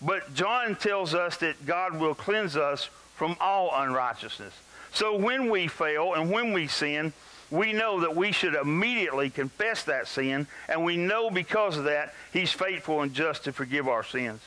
But 0.01 0.33
John 0.33 0.75
tells 0.75 1.13
us 1.13 1.37
that 1.37 1.65
God 1.65 1.99
will 1.99 2.15
cleanse 2.15 2.55
us 2.55 2.89
from 3.15 3.35
all 3.39 3.71
unrighteousness. 3.73 4.53
So 4.93 5.15
when 5.17 5.49
we 5.49 5.67
fail 5.67 6.13
and 6.13 6.31
when 6.31 6.53
we 6.53 6.67
sin, 6.67 7.13
we 7.51 7.73
know 7.73 7.99
that 8.01 8.15
we 8.15 8.31
should 8.31 8.55
immediately 8.55 9.29
confess 9.29 9.83
that 9.83 10.07
sin, 10.07 10.47
and 10.67 10.85
we 10.85 10.97
know 10.97 11.29
because 11.29 11.77
of 11.77 11.85
that, 11.85 12.13
He's 12.31 12.51
faithful 12.51 13.01
and 13.01 13.13
just 13.13 13.43
to 13.43 13.51
forgive 13.51 13.87
our 13.87 14.03
sins. 14.03 14.41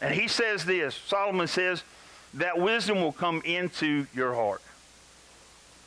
And 0.00 0.14
He 0.14 0.28
says 0.28 0.64
this 0.64 0.94
Solomon 0.94 1.46
says, 1.46 1.82
that 2.34 2.58
wisdom 2.58 3.00
will 3.00 3.12
come 3.12 3.42
into 3.44 4.06
your 4.14 4.34
heart. 4.34 4.60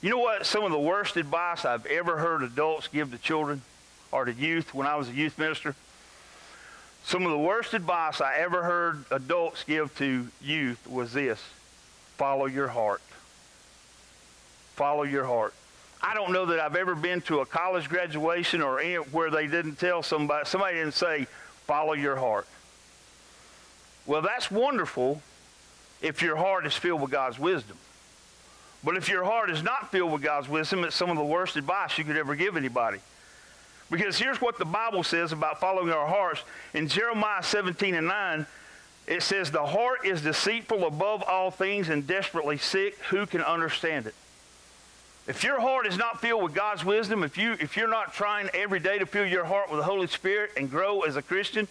You 0.01 0.09
know 0.09 0.19
what? 0.19 0.45
Some 0.45 0.63
of 0.63 0.71
the 0.71 0.79
worst 0.79 1.17
advice 1.17 1.65
I've 1.65 1.85
ever 1.85 2.17
heard 2.17 2.43
adults 2.43 2.87
give 2.87 3.11
to 3.11 3.17
children 3.17 3.61
or 4.11 4.25
to 4.25 4.33
youth 4.33 4.73
when 4.73 4.87
I 4.87 4.95
was 4.95 5.09
a 5.09 5.13
youth 5.13 5.37
minister. 5.37 5.75
Some 7.07 7.23
of 7.23 7.31
the 7.31 7.37
worst 7.37 7.73
advice 7.73 8.19
I 8.19 8.35
ever 8.39 8.63
heard 8.63 9.05
adults 9.11 9.63
give 9.63 9.97
to 9.97 10.27
youth 10.41 10.85
was 10.85 11.13
this 11.13 11.41
follow 12.17 12.47
your 12.47 12.67
heart. 12.67 13.01
Follow 14.75 15.03
your 15.03 15.23
heart. 15.23 15.53
I 16.01 16.13
don't 16.13 16.33
know 16.33 16.47
that 16.47 16.59
I've 16.59 16.75
ever 16.75 16.95
been 16.95 17.21
to 17.21 17.39
a 17.39 17.45
college 17.45 17.87
graduation 17.87 18.61
or 18.61 18.81
where 19.11 19.31
they 19.31 19.47
didn't 19.47 19.75
tell 19.75 20.03
somebody, 20.03 20.45
somebody 20.47 20.75
didn't 20.75 20.95
say, 20.95 21.27
follow 21.65 21.93
your 21.93 22.17
heart. 22.17 22.45
Well, 24.05 24.21
that's 24.21 24.51
wonderful 24.51 25.21
if 26.01 26.21
your 26.21 26.35
heart 26.35 26.65
is 26.65 26.73
filled 26.73 27.01
with 27.01 27.11
God's 27.11 27.39
wisdom. 27.39 27.77
But 28.83 28.97
if 28.97 29.07
your 29.07 29.23
heart 29.23 29.49
is 29.49 29.63
not 29.63 29.91
filled 29.93 30.11
with 30.11 30.23
God's 30.23 30.49
wisdom, 30.49 30.83
it's 30.83 30.93
some 30.93 31.09
of 31.09 31.15
the 31.15 31.23
worst 31.23 31.55
advice 31.55 31.97
you 31.97 32.03
could 32.03 32.17
ever 32.17 32.35
give 32.35 32.57
anybody. 32.57 32.99
Because 33.89 34.17
here's 34.17 34.41
what 34.41 34.58
the 34.58 34.65
Bible 34.65 35.03
says 35.03 35.32
about 35.32 35.60
following 35.60 35.91
our 35.91 36.08
hearts. 36.08 36.41
In 36.74 36.88
Jeremiah 36.88 37.41
17 37.41 37.96
and 37.96 38.08
9, 38.08 38.46
it 39.08 39.24
says, 39.24 39.50
The 39.50 39.65
heart 39.65 40.06
is 40.06 40.22
deceitful 40.22 40.86
above 40.86 41.24
all 41.24 41.51
things 41.51 41.88
and 41.89 42.06
desperately 42.06 42.58
sick. 42.58 42.98
Who 43.10 43.25
can 43.25 43.41
understand 43.41 44.08
it? 44.08 44.15
If 45.27 45.44
your 45.44 45.60
heart 45.60 45.88
is 45.88 45.98
not 45.98 46.22
filled 46.22 46.44
with 46.44 46.53
God's 46.53 46.86
wisdom, 46.86 47.24
if, 47.24 47.38
you, 47.38 47.53
if 47.60 47.75
you're 47.75 47.89
not 47.89 48.13
trying 48.13 48.50
every 48.53 48.79
day 48.79 48.98
to 48.98 49.06
fill 49.06 49.25
your 49.25 49.46
heart 49.46 49.70
with 49.70 49.79
the 49.79 49.86
Holy 49.86 50.08
Spirit 50.08 50.51
and 50.56 50.70
grow 50.70 51.01
as 51.01 51.17
a 51.17 51.22
Christian, 51.22 51.67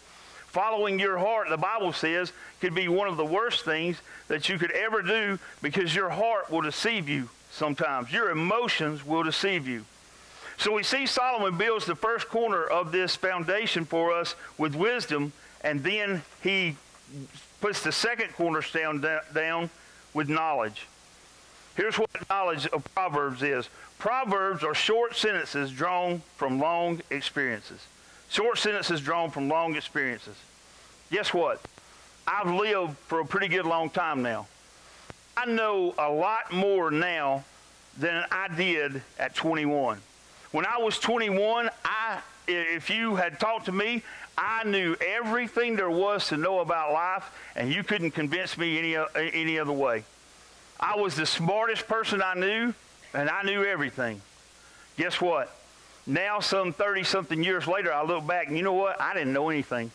following 0.47 0.99
your 0.99 1.19
heart, 1.19 1.49
the 1.49 1.57
Bible 1.57 1.93
says, 1.93 2.33
could 2.61 2.75
be 2.75 2.89
one 2.89 3.09
of 3.09 3.17
the 3.17 3.25
worst 3.25 3.65
things 3.65 4.01
that 4.29 4.49
you 4.49 4.59
could 4.59 4.73
ever 4.73 5.03
do 5.03 5.39
because 5.63 5.95
your 5.95 6.11
heart 6.11 6.51
will 6.51 6.63
deceive 6.63 7.09
you 7.09 7.29
sometimes. 7.51 8.13
Your 8.13 8.31
emotions 8.31 9.05
will 9.07 9.23
deceive 9.23 9.67
you. 9.67 9.85
So 10.59 10.73
we 10.73 10.83
see 10.83 11.07
Solomon 11.07 11.59
builds 11.59 11.85
the 11.87 11.95
first 11.95 12.29
corner 12.29 12.65
of 12.65 12.91
this 12.91 13.15
foundation 13.15 13.85
for 13.85 14.13
us 14.13 14.35
with 14.59 14.75
wisdom, 14.75 15.33
and 15.61 15.83
then 15.83 16.23
he 16.43 16.77
puts 17.61 17.83
the 17.83 17.93
second 17.93 18.33
cornerstone 18.35 19.05
down 19.35 19.71
with 20.15 20.29
knowledge. 20.29 20.87
Here's 21.77 21.99
what 21.99 22.11
knowledge 22.31 22.67
of 22.69 22.83
Proverbs 22.95 23.43
is 23.43 23.69
Proverbs 23.99 24.65
are 24.65 24.75
short 24.75 25.15
sentences 25.15 25.71
drawn 25.71 26.23
from 26.37 26.59
long 26.59 27.03
experiences. 27.11 27.87
Short 28.31 28.59
sentences 28.59 29.01
drawn 29.01 29.31
from 29.31 29.49
long 29.49 29.77
experiences. 29.77 30.37
Guess 31.11 31.33
what? 31.33 31.61
I've 32.27 32.51
lived 32.51 32.97
for 33.07 33.21
a 33.21 33.27
pretty 33.27 33.49
good 33.49 33.67
long 33.67 33.91
time 33.91 34.23
now. 34.23 34.47
I 35.37 35.47
know 35.47 35.95
a 35.99 36.11
lot 36.11 36.53
more 36.53 36.91
now 36.91 37.45
than 37.99 38.25
I 38.33 38.49
did 38.49 39.03
at 39.19 39.35
21. 39.35 40.01
When 40.53 40.67
I 40.67 40.79
was 40.79 40.99
21, 40.99 41.71
I, 41.85 42.21
if 42.47 42.91
you 42.91 43.17
had 43.17 43.41
talked 43.41 43.67
to 43.67 43.73
me, 43.73 44.03
I 44.39 44.65
knew 44.65 44.97
everything 45.01 45.77
there 45.77 45.91
was 45.91 46.29
to 46.29 46.37
know 46.37 46.61
about 46.61 46.93
life, 46.93 47.31
and 47.55 47.73
you 47.73 47.83
couldn't 47.83 48.13
convince 48.13 48.57
me 48.59 48.79
any, 48.79 48.97
any 49.17 49.59
other 49.59 49.73
way. 49.73 50.05
I 50.79 50.97
was 50.97 51.17
the 51.17 51.27
smartest 51.27 51.89
person 51.89 52.23
I 52.23 52.35
knew, 52.35 52.75
and 53.15 53.31
I 53.31 53.43
knew 53.43 53.65
everything. 53.65 54.21
Guess 54.99 55.21
what? 55.21 55.55
Now, 56.07 56.41
some 56.41 56.73
30 56.73 57.05
something 57.05 57.43
years 57.43 57.67
later, 57.67 57.93
I 57.93 58.05
look 58.05 58.27
back 58.27 58.47
and 58.47 58.57
you 58.57 58.63
know 58.63 58.75
what? 58.75 59.01
I 59.01 59.15
didn't 59.15 59.33
know 59.33 59.49
anything. 59.49 59.91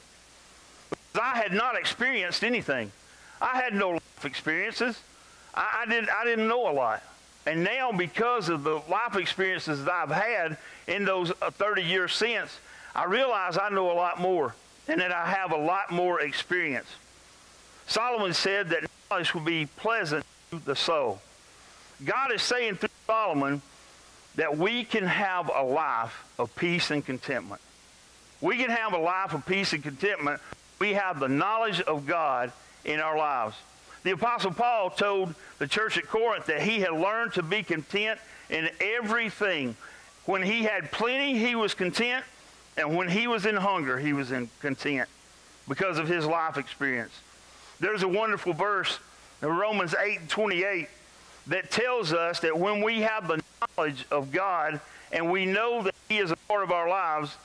I 1.20 1.38
had 1.38 1.54
not 1.54 1.78
experienced 1.78 2.44
anything. 2.44 2.92
I 3.42 3.62
had 3.62 3.74
no 3.74 3.92
life 3.92 4.26
experiences. 4.26 5.00
I, 5.54 5.84
I, 5.84 5.90
didn't, 5.90 6.10
I 6.10 6.26
didn't 6.26 6.48
know 6.48 6.70
a 6.70 6.74
lot. 6.74 7.04
And 7.46 7.64
now, 7.64 7.92
because 7.92 8.50
of 8.50 8.64
the 8.64 8.82
life 8.90 9.16
experiences 9.16 9.86
that 9.86 9.92
I've 9.92 10.12
had 10.12 10.58
in 10.88 11.06
those 11.06 11.32
uh, 11.42 11.50
30 11.50 11.82
years 11.82 12.14
since, 12.14 12.60
I 12.96 13.06
realize 13.06 13.58
I 13.58 13.70
know 13.70 13.92
a 13.92 13.94
lot 13.94 14.20
more 14.20 14.54
and 14.88 15.02
that 15.02 15.12
I 15.12 15.26
have 15.26 15.52
a 15.52 15.58
lot 15.58 15.92
more 15.92 16.22
experience. 16.22 16.88
Solomon 17.88 18.34
said 18.34 18.70
that 18.70 18.84
knowledge 19.10 19.34
will 19.34 19.42
be 19.42 19.66
pleasant 19.66 20.26
to 20.52 20.60
the 20.60 20.76
soul. 20.76 21.22
God 22.04 22.32
is 22.32 22.42
saying 22.42 22.76
through 22.76 22.90
Solomon 23.08 23.62
that 24.36 24.58
we 24.58 24.84
can 24.84 25.06
have 25.06 25.52
a 25.54 25.64
life 25.64 26.26
of 26.40 26.56
peace 26.56 26.92
and 26.92 27.06
contentment. 27.06 27.62
We 28.40 28.58
can 28.58 28.70
have 28.70 28.94
a 28.94 28.98
life 28.98 29.34
of 29.34 29.46
peace 29.46 29.74
and 29.74 29.84
contentment. 29.84 30.42
We 30.80 30.94
have 30.94 31.20
the 31.20 31.28
knowledge 31.28 31.82
of 31.82 32.08
God 32.08 32.52
in 32.86 33.00
our 33.00 33.18
lives. 33.18 33.56
The 34.04 34.12
Apostle 34.12 34.52
Paul 34.52 34.90
told 34.90 35.36
the 35.60 35.68
church 35.68 35.98
at 35.98 36.08
Corinth 36.08 36.48
that 36.48 36.62
he 36.62 36.80
had 36.80 36.92
learned 36.92 37.34
to 37.34 37.44
be 37.44 37.64
content 37.64 38.20
in 38.50 38.70
everything. 38.80 39.76
When 40.26 40.42
he 40.42 40.64
had 40.64 40.92
plenty, 40.92 41.38
he 41.38 41.56
was 41.56 41.74
content, 41.74 42.26
and 42.78 42.96
when 42.96 43.10
he 43.10 43.28
was 43.28 43.46
in 43.46 43.56
hunger, 43.56 43.98
he 44.00 44.14
was 44.14 44.32
in 44.32 44.50
content 44.60 45.08
because 45.68 45.98
of 45.98 46.08
his 46.08 46.26
life 46.26 46.58
experience. 46.58 47.14
There's 47.80 48.04
a 48.04 48.08
wonderful 48.08 48.54
verse 48.54 49.00
in 49.42 49.50
Romans 49.50 49.96
8 50.00 50.20
and 50.20 50.30
28 50.30 50.88
that 51.48 51.72
tells 51.72 52.14
us 52.14 52.40
that 52.42 52.58
when 52.58 52.82
we 52.82 53.02
have 53.02 53.28
the 53.28 53.42
knowledge 53.78 54.06
of 54.12 54.32
God 54.32 54.80
and 55.12 55.32
we 55.32 55.46
know 55.46 55.82
that 55.84 55.96
He 56.08 56.20
is 56.20 56.32
a 56.32 56.36
part 56.48 56.64
of 56.64 56.72
our 56.72 56.88
lives, 56.88 57.36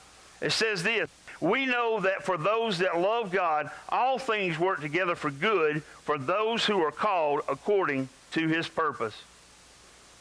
it 0.41 0.53
says 0.53 0.83
this 0.83 1.09
we 1.41 1.67
know 1.67 2.01
that 2.01 2.25
for 2.25 2.37
those 2.37 2.79
that 2.79 2.99
love 2.99 3.31
God, 3.31 3.71
all 3.89 4.19
things 4.19 4.59
work 4.59 4.81
together 4.81 5.15
for 5.15 5.31
good 5.31 5.83
for 6.03 6.19
those 6.19 6.65
who 6.65 6.81
are 6.83 6.93
called 6.93 7.43
according 7.49 8.09
to 8.33 8.49
his 8.49 8.69
purpose. 8.69 9.15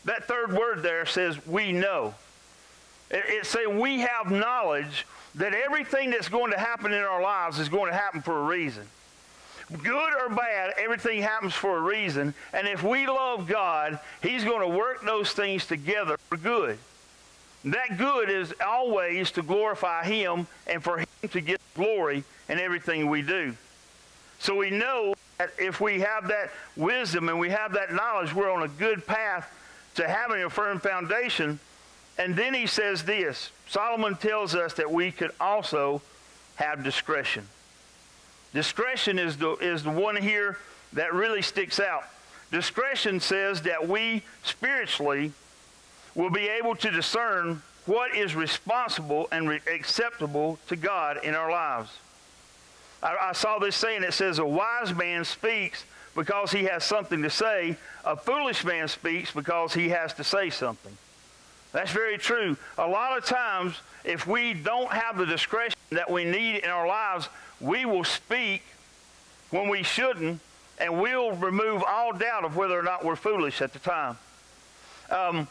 That 0.06 0.26
third 0.26 0.54
word 0.54 0.84
there 0.84 1.06
says, 1.06 1.46
we 1.48 1.72
know. 1.72 2.14
It's 3.10 3.50
saying 3.50 3.80
we 3.80 4.00
have 4.00 4.32
knowledge 4.32 5.06
that 5.36 5.54
everything 5.54 6.12
that's 6.12 6.30
going 6.30 6.52
to 6.52 6.60
happen 6.60 6.92
in 6.92 7.04
our 7.04 7.22
lives 7.22 7.60
is 7.60 7.70
going 7.70 7.92
to 7.92 7.98
happen 7.98 8.22
for 8.22 8.40
a 8.40 8.44
reason. 8.44 8.88
Good 9.84 10.14
or 10.22 10.30
bad, 10.30 10.74
everything 10.78 11.22
happens 11.22 11.54
for 11.54 11.78
a 11.78 11.82
reason. 11.82 12.34
And 12.54 12.68
if 12.68 12.84
we 12.84 13.08
love 13.08 13.48
God, 13.48 14.00
He's 14.22 14.44
going 14.44 14.62
to 14.62 14.78
work 14.78 15.04
those 15.04 15.32
things 15.32 15.66
together 15.66 16.18
for 16.30 16.38
good. 16.38 16.78
That 17.66 17.98
good 17.98 18.30
is 18.30 18.54
always 18.66 19.32
to 19.32 19.42
glorify 19.42 20.04
Him 20.04 20.48
and 20.68 20.84
for 20.84 21.00
Him 21.00 21.08
to 21.32 21.42
get 21.42 21.60
glory 21.76 22.24
in 22.48 22.60
everything 22.60 23.10
we 23.10 23.24
do. 23.24 23.56
So 24.40 24.56
we 24.56 24.70
know 24.70 25.16
that 25.40 25.50
if 25.58 25.82
we 25.82 26.00
have 26.02 26.28
that 26.28 26.52
wisdom 26.76 27.28
and 27.28 27.40
we 27.40 27.50
have 27.50 27.74
that 27.74 27.92
knowledge, 27.92 28.34
we're 28.34 28.52
on 28.52 28.64
a 28.64 28.68
good 28.68 29.06
path 29.08 29.52
to 29.96 30.08
having 30.08 30.44
a 30.44 30.50
firm 30.50 30.80
foundation. 30.80 31.60
And 32.18 32.36
then 32.36 32.54
he 32.54 32.68
says 32.68 33.04
this 33.04 33.52
Solomon 33.68 34.16
tells 34.16 34.54
us 34.54 34.74
that 34.76 34.92
we 34.92 35.12
could 35.12 35.32
also 35.40 36.02
have 36.56 36.84
discretion. 36.84 37.48
Discretion 38.54 39.18
is 39.18 39.38
the, 39.38 39.54
is 39.56 39.84
the 39.84 39.90
one 39.90 40.16
here 40.16 40.58
that 40.94 41.14
really 41.14 41.42
sticks 41.42 41.80
out. 41.80 42.04
Discretion 42.52 43.20
says 43.20 43.64
that 43.64 43.88
we 43.88 44.22
spiritually 44.44 45.34
will 46.16 46.30
be 46.30 46.48
able 46.48 46.76
to 46.78 46.90
discern 46.90 47.62
what 47.86 48.16
is 48.16 48.36
responsible 48.36 49.28
and 49.32 49.48
re- 49.48 49.60
acceptable 49.72 50.58
to 50.68 50.76
God 50.76 51.24
in 51.24 51.36
our 51.36 51.52
lives. 51.52 51.92
I, 53.04 53.16
I 53.22 53.34
saw 53.34 53.60
this 53.60 53.76
saying 53.76 54.04
it 54.04 54.14
says, 54.14 54.40
A 54.40 54.46
wise 54.46 54.94
man 54.96 55.26
speaks 55.26 55.84
because 56.16 56.52
he 56.52 56.64
has 56.64 56.84
something 56.84 57.22
to 57.22 57.30
say, 57.30 57.76
a 58.06 58.16
foolish 58.16 58.64
man 58.64 58.88
speaks 58.88 59.32
because 59.32 59.74
he 59.74 59.90
has 59.90 60.14
to 60.14 60.24
say 60.24 60.50
something. 60.50 60.98
That's 61.74 61.92
very 61.92 62.18
true. 62.18 62.56
A 62.78 62.88
lot 62.88 63.18
of 63.18 63.26
times, 63.26 63.76
if 64.06 64.26
we 64.26 64.54
don't 64.54 64.92
have 64.92 65.18
the 65.18 65.26
discretion 65.26 65.78
that 65.90 66.10
we 66.10 66.24
need 66.24 66.58
in 66.64 66.70
our 66.70 66.88
lives, 66.88 67.28
we 67.60 67.86
will 67.86 68.06
speak 68.06 68.64
when 69.50 69.68
we 69.68 69.84
shouldn't, 69.84 70.40
and 70.80 71.02
we'll 71.02 71.34
remove 71.34 71.84
all 71.86 72.14
doubt 72.14 72.46
of 72.46 72.56
whether 72.56 72.80
or 72.80 72.84
not 72.84 73.04
we're 73.04 73.18
foolish 73.18 73.62
at 73.62 73.74
the 73.74 73.80
time. 73.80 74.18
Um, 75.10 75.48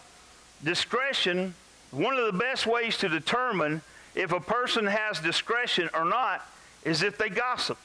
discretion, 0.63 1.55
one 1.91 2.17
of 2.17 2.27
the 2.27 2.39
best 2.39 2.67
ways 2.67 2.97
to 2.99 3.09
determine 3.09 3.83
if 4.15 4.33
a 4.33 4.41
person 4.41 4.87
has 4.87 5.21
discretion 5.21 5.91
or 5.95 6.05
not 6.05 6.47
is 6.85 7.03
if 7.03 7.19
they 7.19 7.29
gossip. 7.29 7.79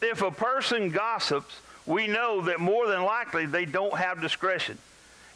If 0.00 0.22
a 0.22 0.30
person 0.30 0.90
gossips, 0.90 1.60
we 1.86 2.06
know 2.06 2.42
that 2.42 2.60
more 2.60 2.86
than 2.86 3.02
likely 3.04 3.46
they 3.46 3.64
don't 3.64 3.96
have 3.96 4.20
discretion. 4.20 4.78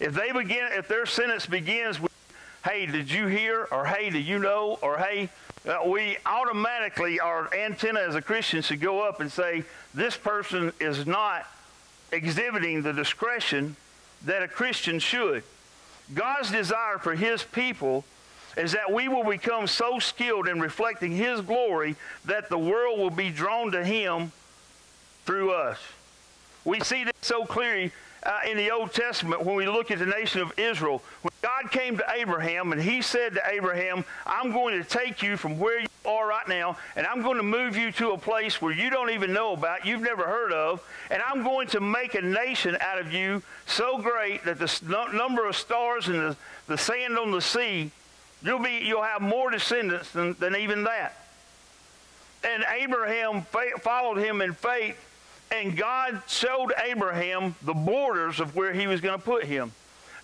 If 0.01 0.15
they 0.15 0.33
begin, 0.33 0.69
if 0.73 0.89
their 0.89 1.07
sentence 1.07 1.47
begins 1.47 2.01
with, 2.01 2.13
"Hey, 2.65 2.87
did 2.87 3.11
you 3.11 3.27
hear?" 3.27 3.67
or 3.71 3.87
"Hey, 3.87 4.11
do 4.11 4.19
you 4.19 4.39
know?" 4.39 4.79
or 4.83 4.99
"Hey," 4.99 5.29
uh, 5.67 5.79
we 5.85 6.19
automatically 6.27 7.21
our 7.21 7.53
antenna 7.55 8.01
as 8.01 8.15
a 8.15 8.23
Christian 8.23 8.63
should 8.63 8.81
go 8.81 9.03
up 9.03 9.21
and 9.21 9.31
say, 9.31 9.65
"This 9.95 10.17
person 10.17 10.73
is 10.81 11.07
not 11.07 11.47
exhibiting 12.13 12.83
the 12.83 12.93
discretion 12.93 13.77
that 14.25 14.43
a 14.43 14.49
Christian 14.49 14.99
should." 14.99 15.43
God's 16.15 16.51
desire 16.51 16.99
for 16.99 17.15
His 17.15 17.43
people 17.43 18.05
is 18.57 18.73
that 18.73 18.93
we 18.93 19.09
will 19.09 19.25
become 19.25 19.67
so 19.67 19.99
skilled 19.99 20.49
in 20.49 20.61
reflecting 20.61 21.13
His 21.13 21.41
glory 21.41 21.97
that 22.25 22.49
the 22.49 22.59
world 22.59 22.99
will 22.99 23.11
be 23.11 23.31
drawn 23.31 23.73
to 23.73 23.85
Him 23.85 24.33
through 25.25 25.53
us. 25.53 25.79
We 26.65 26.81
see 26.81 27.05
this 27.05 27.15
so 27.21 27.45
clearly 27.45 27.93
uh, 28.23 28.41
in 28.49 28.57
the 28.57 28.71
Old 28.71 28.93
Testament 28.93 29.45
when 29.45 29.57
we 29.57 29.69
look 29.69 29.91
at 29.91 29.99
the 29.99 30.07
nation 30.07 30.41
of 30.41 30.53
Israel. 30.59 31.03
When 31.23 31.33
God 31.47 31.71
came 31.71 31.97
to 31.99 32.05
Abraham 32.12 32.73
and 32.73 32.83
he 32.83 33.00
said 33.00 33.35
to 33.35 33.43
Abraham, 33.49 34.05
I'm 34.26 34.50
going 34.50 34.83
to 34.83 34.88
take 34.88 35.23
you 35.23 35.37
from 35.37 35.61
where 35.61 35.79
you 35.79 35.87
are 36.05 36.26
right 36.26 36.49
now 36.49 36.76
and 36.97 37.07
I'm 37.07 37.23
going 37.23 37.37
to 37.37 37.45
move 37.45 37.76
you 37.76 37.93
to 37.93 38.11
a 38.11 38.19
place 38.19 38.61
where 38.61 38.73
you 38.73 38.91
don't 38.91 39.11
even 39.11 39.33
know 39.33 39.53
about, 39.53 39.87
you've 39.87 40.00
never 40.00 40.25
heard 40.25 40.53
of, 40.53 40.83
and 41.09 41.23
I'm 41.23 41.45
going 41.45 41.69
to 41.69 41.81
make 41.81 42.17
a 42.17 42.21
nation 42.21 42.76
out 42.81 42.99
of 42.99 43.12
you 43.12 43.45
so 43.65 43.99
great 43.99 44.45
that 44.45 44.59
the 44.59 45.09
number 45.12 45.47
of 45.47 45.55
stars 45.55 46.09
and 46.09 46.17
the, 46.17 46.37
the 46.67 46.76
sand 46.76 47.17
on 47.17 47.31
the 47.31 47.41
sea, 47.41 47.93
you'll, 48.43 48.59
be, 48.59 48.81
you'll 48.85 49.05
have 49.05 49.23
more 49.23 49.49
descendants 49.49 50.11
than, 50.11 50.33
than 50.41 50.57
even 50.57 50.83
that. 50.83 51.17
And 52.43 52.65
Abraham 52.76 53.43
followed 53.83 54.17
him 54.17 54.43
in 54.43 54.53
faith 54.53 54.99
and 55.53 55.76
God 55.76 56.23
showed 56.26 56.73
Abraham 56.85 57.55
the 57.62 57.75
borders 57.75 58.41
of 58.41 58.57
where 58.57 58.73
he 58.73 58.88
was 58.88 59.00
going 59.00 59.17
to 59.17 59.25
put 59.25 59.45
him. 59.45 59.71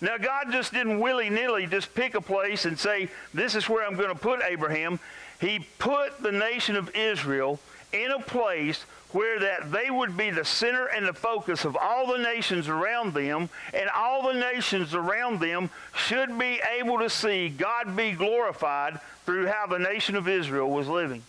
Now, 0.03 0.17
God 0.17 0.51
just 0.51 0.73
didn't 0.73 0.99
willy 0.99 1.29
nilly 1.29 1.65
just 1.65 1.95
pick 1.95 2.13
a 2.13 2.19
place 2.19 2.65
and 2.65 2.77
say, 2.77 3.07
This 3.33 3.55
is 3.55 3.69
where 3.69 3.87
I'm 3.87 3.95
going 3.95 4.09
to 4.09 4.15
put 4.15 4.41
Abraham. 4.43 4.99
He 5.39 5.65
put 5.79 6.21
the 6.21 6.31
nation 6.31 6.75
of 6.75 6.93
Israel 6.93 7.57
in 7.93 8.11
a 8.11 8.19
place 8.19 8.81
where 9.13 9.39
that 9.39 9.71
they 9.71 9.89
would 9.89 10.17
be 10.17 10.29
the 10.29 10.43
center 10.43 10.87
and 10.87 11.07
the 11.07 11.13
focus 11.13 11.63
of 11.63 11.77
all 11.77 12.05
the 12.05 12.17
nations 12.17 12.67
around 12.67 13.13
them, 13.13 13.47
and 13.73 13.89
all 13.95 14.27
the 14.27 14.37
nations 14.37 14.93
around 14.93 15.39
them 15.39 15.69
should 15.95 16.37
be 16.37 16.59
able 16.77 16.99
to 16.99 17.09
see 17.09 17.47
God 17.47 17.95
be 17.95 18.11
glorified 18.11 18.99
through 19.25 19.47
how 19.47 19.67
the 19.67 19.79
nation 19.79 20.17
of 20.17 20.27
Israel 20.27 20.69
was 20.69 20.89
living. 20.89 21.23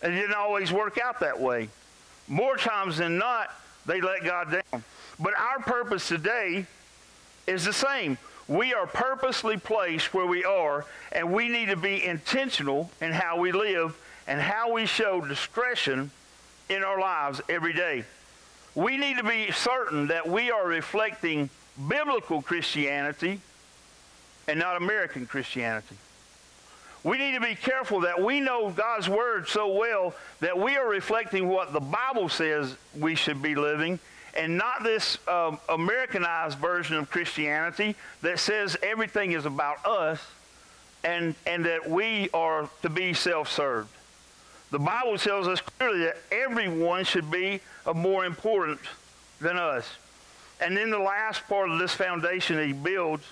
And 0.00 0.14
it 0.14 0.18
didn't 0.18 0.36
always 0.36 0.72
work 0.72 0.96
out 0.96 1.20
that 1.20 1.38
way. 1.38 1.68
More 2.26 2.56
times 2.56 2.96
than 2.96 3.18
not, 3.18 3.50
they 3.84 4.00
let 4.00 4.24
God 4.24 4.50
down. 4.50 4.82
But 5.18 5.34
our 5.38 5.58
purpose 5.58 6.08
today 6.08 6.64
is 7.46 7.64
the 7.64 7.72
same. 7.72 8.18
We 8.48 8.74
are 8.74 8.86
purposely 8.86 9.58
placed 9.58 10.12
where 10.12 10.26
we 10.26 10.44
are, 10.44 10.84
and 11.12 11.32
we 11.32 11.48
need 11.48 11.66
to 11.66 11.76
be 11.76 12.04
intentional 12.04 12.90
in 13.00 13.12
how 13.12 13.38
we 13.38 13.52
live 13.52 13.96
and 14.26 14.40
how 14.40 14.72
we 14.72 14.86
show 14.86 15.20
discretion 15.20 16.10
in 16.68 16.82
our 16.82 17.00
lives 17.00 17.40
every 17.48 17.72
day. 17.72 18.04
We 18.74 18.96
need 18.96 19.18
to 19.18 19.24
be 19.24 19.50
certain 19.52 20.08
that 20.08 20.28
we 20.28 20.50
are 20.50 20.66
reflecting 20.66 21.50
biblical 21.88 22.42
Christianity 22.42 23.40
and 24.46 24.58
not 24.58 24.76
American 24.76 25.26
Christianity. 25.26 25.96
We 27.02 27.18
need 27.18 27.34
to 27.34 27.40
be 27.40 27.54
careful 27.54 28.00
that 28.00 28.20
we 28.20 28.40
know 28.40 28.70
God's 28.70 29.08
Word 29.08 29.48
so 29.48 29.72
well 29.72 30.14
that 30.40 30.58
we 30.58 30.76
are 30.76 30.86
reflecting 30.86 31.48
what 31.48 31.72
the 31.72 31.80
Bible 31.80 32.28
says 32.28 32.76
we 32.98 33.14
should 33.14 33.40
be 33.40 33.54
living 33.54 33.98
and 34.34 34.56
not 34.56 34.82
this 34.82 35.18
um, 35.28 35.58
Americanized 35.68 36.58
version 36.58 36.96
of 36.96 37.10
Christianity 37.10 37.96
that 38.22 38.38
says 38.38 38.76
everything 38.82 39.32
is 39.32 39.46
about 39.46 39.84
us 39.84 40.24
and, 41.04 41.34
and 41.46 41.64
that 41.64 41.88
we 41.88 42.28
are 42.32 42.68
to 42.82 42.88
be 42.88 43.12
self 43.14 43.50
served. 43.50 43.90
The 44.70 44.78
Bible 44.78 45.18
tells 45.18 45.48
us 45.48 45.60
clearly 45.60 46.00
that 46.00 46.18
everyone 46.30 47.04
should 47.04 47.30
be 47.30 47.60
of 47.86 47.96
more 47.96 48.24
importance 48.24 48.82
than 49.40 49.56
us. 49.56 49.88
And 50.60 50.76
then 50.76 50.90
the 50.90 50.98
last 50.98 51.46
part 51.48 51.70
of 51.70 51.78
this 51.78 51.92
foundation 51.92 52.56
that 52.56 52.66
he 52.66 52.72
builds 52.72 53.24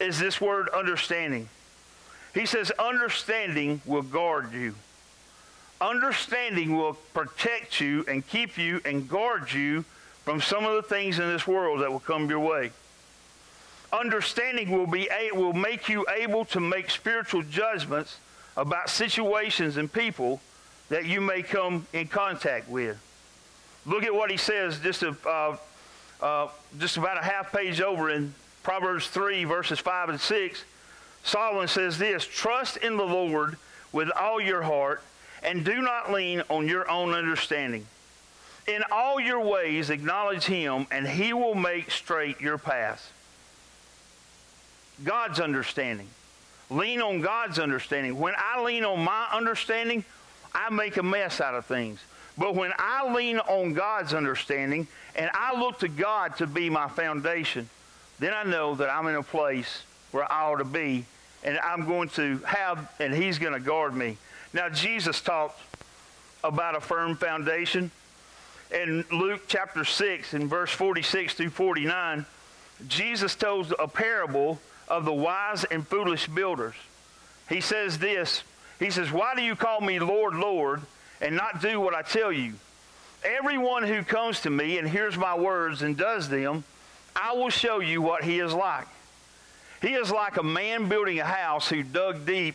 is 0.00 0.18
this 0.18 0.40
word 0.40 0.68
understanding. 0.70 1.48
He 2.32 2.46
says, 2.46 2.72
understanding 2.72 3.80
will 3.86 4.02
guard 4.02 4.52
you. 4.52 4.74
Understanding 5.84 6.78
will 6.78 6.94
protect 7.12 7.78
you 7.78 8.06
and 8.08 8.26
keep 8.26 8.56
you 8.56 8.80
and 8.86 9.06
guard 9.06 9.52
you 9.52 9.84
from 10.24 10.40
some 10.40 10.64
of 10.64 10.76
the 10.76 10.82
things 10.82 11.18
in 11.18 11.28
this 11.28 11.46
world 11.46 11.82
that 11.82 11.92
will 11.92 12.00
come 12.00 12.30
your 12.30 12.40
way. 12.40 12.70
Understanding 13.92 14.70
will, 14.70 14.86
be, 14.86 15.10
will 15.34 15.52
make 15.52 15.90
you 15.90 16.06
able 16.08 16.46
to 16.46 16.58
make 16.58 16.88
spiritual 16.88 17.42
judgments 17.42 18.16
about 18.56 18.88
situations 18.88 19.76
and 19.76 19.92
people 19.92 20.40
that 20.88 21.04
you 21.04 21.20
may 21.20 21.42
come 21.42 21.86
in 21.92 22.08
contact 22.08 22.66
with. 22.70 22.96
Look 23.84 24.04
at 24.04 24.14
what 24.14 24.30
he 24.30 24.38
says 24.38 24.78
just, 24.78 25.02
a, 25.02 25.14
uh, 25.26 25.56
uh, 26.22 26.48
just 26.78 26.96
about 26.96 27.18
a 27.18 27.22
half 27.22 27.52
page 27.52 27.82
over 27.82 28.08
in 28.08 28.34
Proverbs 28.62 29.08
3, 29.08 29.44
verses 29.44 29.80
5 29.80 30.08
and 30.08 30.20
6. 30.20 30.64
Solomon 31.24 31.68
says 31.68 31.98
this 31.98 32.26
Trust 32.26 32.78
in 32.78 32.96
the 32.96 33.04
Lord 33.04 33.58
with 33.92 34.08
all 34.16 34.40
your 34.40 34.62
heart 34.62 35.02
and 35.44 35.64
do 35.64 35.82
not 35.82 36.12
lean 36.12 36.42
on 36.48 36.66
your 36.68 36.90
own 36.90 37.12
understanding. 37.12 37.86
In 38.66 38.82
all 38.90 39.20
your 39.20 39.40
ways, 39.40 39.90
acknowledge 39.90 40.44
him, 40.44 40.86
and 40.90 41.06
he 41.06 41.32
will 41.32 41.54
make 41.54 41.90
straight 41.90 42.40
your 42.40 42.56
paths. 42.56 43.10
God's 45.02 45.40
understanding. 45.40 46.08
Lean 46.70 47.02
on 47.02 47.20
God's 47.20 47.58
understanding. 47.58 48.18
When 48.18 48.34
I 48.36 48.62
lean 48.62 48.84
on 48.84 49.04
my 49.04 49.28
understanding, 49.32 50.04
I 50.54 50.70
make 50.70 50.96
a 50.96 51.02
mess 51.02 51.40
out 51.40 51.54
of 51.54 51.66
things. 51.66 52.00
But 52.38 52.54
when 52.54 52.72
I 52.78 53.12
lean 53.12 53.38
on 53.38 53.74
God's 53.74 54.14
understanding 54.14 54.88
and 55.14 55.30
I 55.34 55.58
look 55.60 55.80
to 55.80 55.88
God 55.88 56.36
to 56.38 56.46
be 56.46 56.70
my 56.70 56.88
foundation, 56.88 57.68
then 58.18 58.32
I 58.32 58.44
know 58.44 58.74
that 58.76 58.88
I'm 58.88 59.06
in 59.08 59.14
a 59.14 59.22
place 59.22 59.82
where 60.10 60.30
I 60.30 60.44
ought 60.44 60.56
to 60.56 60.64
be 60.64 61.04
and 61.44 61.58
I'm 61.58 61.84
going 61.86 62.08
to 62.10 62.38
have, 62.38 62.90
and 62.98 63.12
He's 63.14 63.38
going 63.38 63.52
to 63.52 63.60
guard 63.60 63.94
me. 63.94 64.16
Now, 64.54 64.68
Jesus 64.68 65.20
talked 65.20 65.60
about 66.44 66.76
a 66.76 66.80
firm 66.80 67.16
foundation. 67.16 67.90
In 68.72 69.04
Luke 69.10 69.42
chapter 69.48 69.84
6, 69.84 70.32
in 70.32 70.48
verse 70.48 70.70
46 70.70 71.34
through 71.34 71.50
49, 71.50 72.24
Jesus 72.86 73.34
told 73.34 73.74
a 73.80 73.88
parable 73.88 74.60
of 74.86 75.04
the 75.04 75.12
wise 75.12 75.64
and 75.64 75.86
foolish 75.86 76.28
builders. 76.28 76.76
He 77.48 77.60
says 77.60 77.98
this 77.98 78.44
He 78.78 78.90
says, 78.90 79.10
Why 79.10 79.34
do 79.34 79.42
you 79.42 79.56
call 79.56 79.80
me 79.80 79.98
Lord, 79.98 80.36
Lord, 80.36 80.82
and 81.20 81.34
not 81.34 81.60
do 81.60 81.80
what 81.80 81.94
I 81.94 82.02
tell 82.02 82.30
you? 82.30 82.54
Everyone 83.24 83.82
who 83.82 84.04
comes 84.04 84.40
to 84.42 84.50
me 84.50 84.78
and 84.78 84.88
hears 84.88 85.16
my 85.16 85.36
words 85.36 85.82
and 85.82 85.96
does 85.96 86.28
them, 86.28 86.62
I 87.16 87.32
will 87.32 87.50
show 87.50 87.80
you 87.80 88.00
what 88.00 88.22
he 88.22 88.38
is 88.38 88.54
like. 88.54 88.86
He 89.82 89.94
is 89.94 90.12
like 90.12 90.36
a 90.36 90.44
man 90.44 90.88
building 90.88 91.18
a 91.18 91.24
house 91.24 91.68
who 91.68 91.82
dug 91.82 92.24
deep 92.24 92.54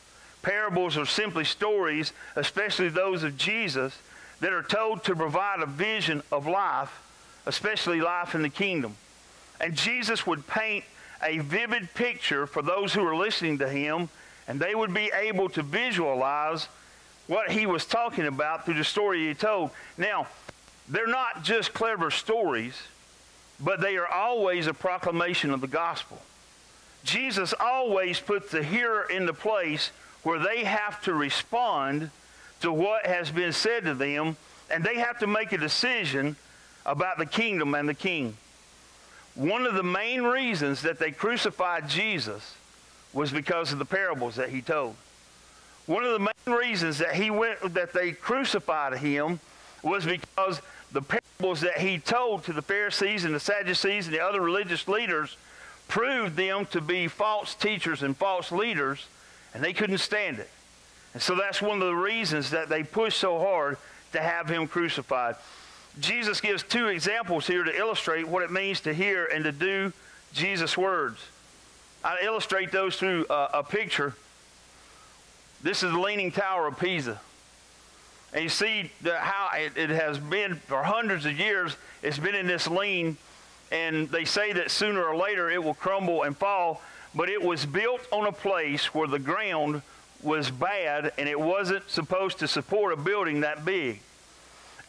Parables 0.41 0.97
are 0.97 1.05
simply 1.05 1.45
stories, 1.45 2.13
especially 2.35 2.89
those 2.89 3.23
of 3.23 3.37
Jesus, 3.37 3.97
that 4.39 4.51
are 4.51 4.63
told 4.63 5.03
to 5.03 5.15
provide 5.15 5.61
a 5.61 5.67
vision 5.67 6.23
of 6.31 6.47
life, 6.47 7.01
especially 7.45 8.01
life 8.01 8.33
in 8.33 8.41
the 8.41 8.49
kingdom. 8.49 8.95
And 9.59 9.75
Jesus 9.75 10.25
would 10.25 10.47
paint 10.47 10.83
a 11.23 11.37
vivid 11.39 11.93
picture 11.93 12.47
for 12.47 12.63
those 12.63 12.93
who 12.93 13.05
are 13.05 13.15
listening 13.15 13.59
to 13.59 13.69
him, 13.69 14.09
and 14.47 14.59
they 14.59 14.73
would 14.73 14.93
be 14.93 15.11
able 15.13 15.49
to 15.49 15.61
visualize 15.61 16.67
what 17.27 17.51
he 17.51 17.67
was 17.67 17.85
talking 17.85 18.25
about 18.25 18.65
through 18.65 18.73
the 18.73 18.83
story 18.83 19.27
he 19.27 19.33
told. 19.35 19.69
Now, 19.97 20.27
they're 20.89 21.07
not 21.07 21.43
just 21.43 21.73
clever 21.73 22.09
stories, 22.09 22.73
but 23.59 23.79
they 23.79 23.97
are 23.97 24.07
always 24.07 24.65
a 24.65 24.73
proclamation 24.73 25.51
of 25.51 25.61
the 25.61 25.67
gospel. 25.67 26.19
Jesus 27.03 27.53
always 27.59 28.19
puts 28.19 28.51
the 28.51 28.63
hearer 28.63 29.03
in 29.03 29.25
the 29.25 29.33
place 29.33 29.91
where 30.23 30.39
they 30.39 30.63
have 30.63 31.01
to 31.03 31.13
respond 31.13 32.09
to 32.61 32.71
what 32.71 33.05
has 33.05 33.31
been 33.31 33.53
said 33.53 33.85
to 33.85 33.93
them, 33.93 34.37
and 34.69 34.83
they 34.83 34.95
have 34.95 35.19
to 35.19 35.27
make 35.27 35.51
a 35.51 35.57
decision 35.57 36.35
about 36.85 37.17
the 37.17 37.25
kingdom 37.25 37.73
and 37.73 37.89
the 37.89 37.93
king. 37.93 38.35
One 39.35 39.65
of 39.65 39.73
the 39.73 39.83
main 39.83 40.23
reasons 40.23 40.81
that 40.83 40.99
they 40.99 41.11
crucified 41.11 41.87
Jesus 41.87 42.55
was 43.13 43.31
because 43.31 43.71
of 43.71 43.79
the 43.79 43.85
parables 43.85 44.35
that 44.35 44.49
he 44.49 44.61
told. 44.61 44.95
One 45.85 46.03
of 46.03 46.11
the 46.11 46.19
main 46.19 46.57
reasons 46.57 46.99
that 46.99 47.15
he 47.15 47.31
went 47.31 47.73
that 47.73 47.93
they 47.93 48.11
crucified 48.11 48.97
him 48.99 49.39
was 49.83 50.05
because 50.05 50.61
the 50.91 51.01
parables 51.01 51.61
that 51.61 51.79
he 51.79 51.97
told 51.97 52.43
to 52.43 52.53
the 52.53 52.61
Pharisees 52.61 53.25
and 53.25 53.33
the 53.33 53.39
Sadducees 53.39 54.07
and 54.07 54.15
the 54.15 54.23
other 54.23 54.41
religious 54.41 54.87
leaders 54.87 55.37
proved 55.87 56.35
them 56.35 56.65
to 56.67 56.81
be 56.81 57.07
false 57.07 57.55
teachers 57.55 58.03
and 58.03 58.15
false 58.15 58.51
leaders, 58.51 59.05
and 59.53 59.63
they 59.63 59.73
couldn't 59.73 59.97
stand 59.99 60.39
it. 60.39 60.49
And 61.13 61.21
so 61.21 61.35
that's 61.35 61.61
one 61.61 61.81
of 61.81 61.87
the 61.87 61.95
reasons 61.95 62.51
that 62.51 62.69
they 62.69 62.83
pushed 62.83 63.19
so 63.19 63.39
hard 63.39 63.77
to 64.13 64.21
have 64.21 64.49
him 64.49 64.67
crucified. 64.67 65.35
Jesus 65.99 66.39
gives 66.39 66.63
two 66.63 66.87
examples 66.87 67.47
here 67.47 67.63
to 67.63 67.77
illustrate 67.77 68.27
what 68.27 68.43
it 68.43 68.51
means 68.51 68.81
to 68.81 68.93
hear 68.93 69.25
and 69.25 69.43
to 69.43 69.51
do 69.51 69.91
Jesus' 70.33 70.77
words. 70.77 71.19
I 72.03 72.19
illustrate 72.23 72.71
those 72.71 72.95
through 72.95 73.25
a, 73.29 73.49
a 73.55 73.63
picture. 73.63 74.15
This 75.61 75.83
is 75.83 75.91
the 75.91 75.99
Leaning 75.99 76.31
Tower 76.31 76.67
of 76.67 76.79
Pisa. 76.79 77.19
And 78.33 78.43
you 78.43 78.49
see 78.49 78.89
how 79.05 79.49
it, 79.55 79.73
it, 79.75 79.89
has 79.89 80.17
been 80.17 80.55
for 80.55 80.81
hundreds 80.81 81.25
of 81.25 81.37
years, 81.37 81.75
it's 82.01 82.17
been 82.17 82.35
in 82.35 82.47
this 82.47 82.67
lean, 82.67 83.17
and 83.71 84.09
they 84.09 84.23
say 84.23 84.53
that 84.53 84.71
sooner 84.71 85.03
or 85.03 85.15
later 85.15 85.49
it 85.51 85.61
will 85.61 85.73
crumble 85.73 86.23
and 86.23 86.35
fall, 86.35 86.81
but 87.13 87.29
it 87.29 87.41
was 87.41 87.65
built 87.65 88.01
on 88.11 88.27
a 88.27 88.31
place 88.31 88.93
where 88.93 89.07
the 89.07 89.19
ground 89.19 89.81
was 90.23 90.51
bad 90.51 91.11
and 91.17 91.27
it 91.27 91.39
wasn't 91.39 91.89
supposed 91.89 92.39
to 92.39 92.47
support 92.47 92.93
a 92.93 92.97
building 92.97 93.41
that 93.41 93.65
big. 93.65 94.01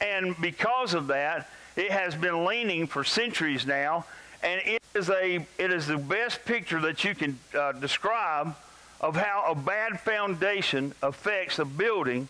And 0.00 0.38
because 0.40 0.94
of 0.94 1.08
that, 1.08 1.48
it 1.76 1.90
has 1.90 2.14
been 2.14 2.44
leaning 2.44 2.86
for 2.86 3.04
centuries 3.04 3.66
now, 3.66 4.04
and 4.42 4.60
it 4.64 4.82
is, 4.94 5.08
a, 5.08 5.46
it 5.58 5.72
is 5.72 5.86
the 5.86 5.96
best 5.96 6.44
picture 6.44 6.80
that 6.80 7.04
you 7.04 7.14
can 7.14 7.38
uh, 7.58 7.72
describe 7.72 8.54
of 9.00 9.16
how 9.16 9.44
a 9.50 9.54
bad 9.54 9.98
foundation 10.00 10.92
affects 11.02 11.58
a 11.58 11.64
building, 11.64 12.28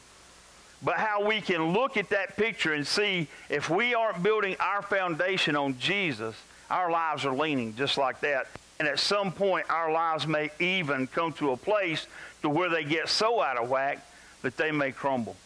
but 0.83 0.97
how 0.97 1.25
we 1.25 1.41
can 1.41 1.73
look 1.73 1.97
at 1.97 2.09
that 2.11 2.37
picture 2.37 2.73
and 2.73 2.87
see 2.87 3.27
if 3.49 3.69
we 3.69 3.95
aren't 3.95 4.23
building 4.23 4.57
our 4.61 4.83
foundation 4.83 5.57
on 5.57 5.79
Jesus, 5.79 6.37
our 6.71 6.91
lives 6.91 7.25
are 7.25 7.35
leaning 7.35 7.75
just 7.75 7.99
like 7.99 8.21
that. 8.21 8.47
And 8.83 8.89
at 8.89 8.99
some 8.99 9.31
point, 9.31 9.71
our 9.71 9.93
lives 9.93 10.27
may 10.27 10.51
even 10.59 11.07
come 11.07 11.33
to 11.35 11.53
a 11.53 11.57
place 11.57 12.09
to 12.43 12.49
where 12.49 12.69
they 12.69 12.83
get 12.83 13.09
so 13.09 13.41
out 13.41 13.57
of 13.57 13.71
whack 13.71 14.05
that 14.43 14.57
they 14.57 14.73
may 14.73 14.91
crumble. 14.91 15.37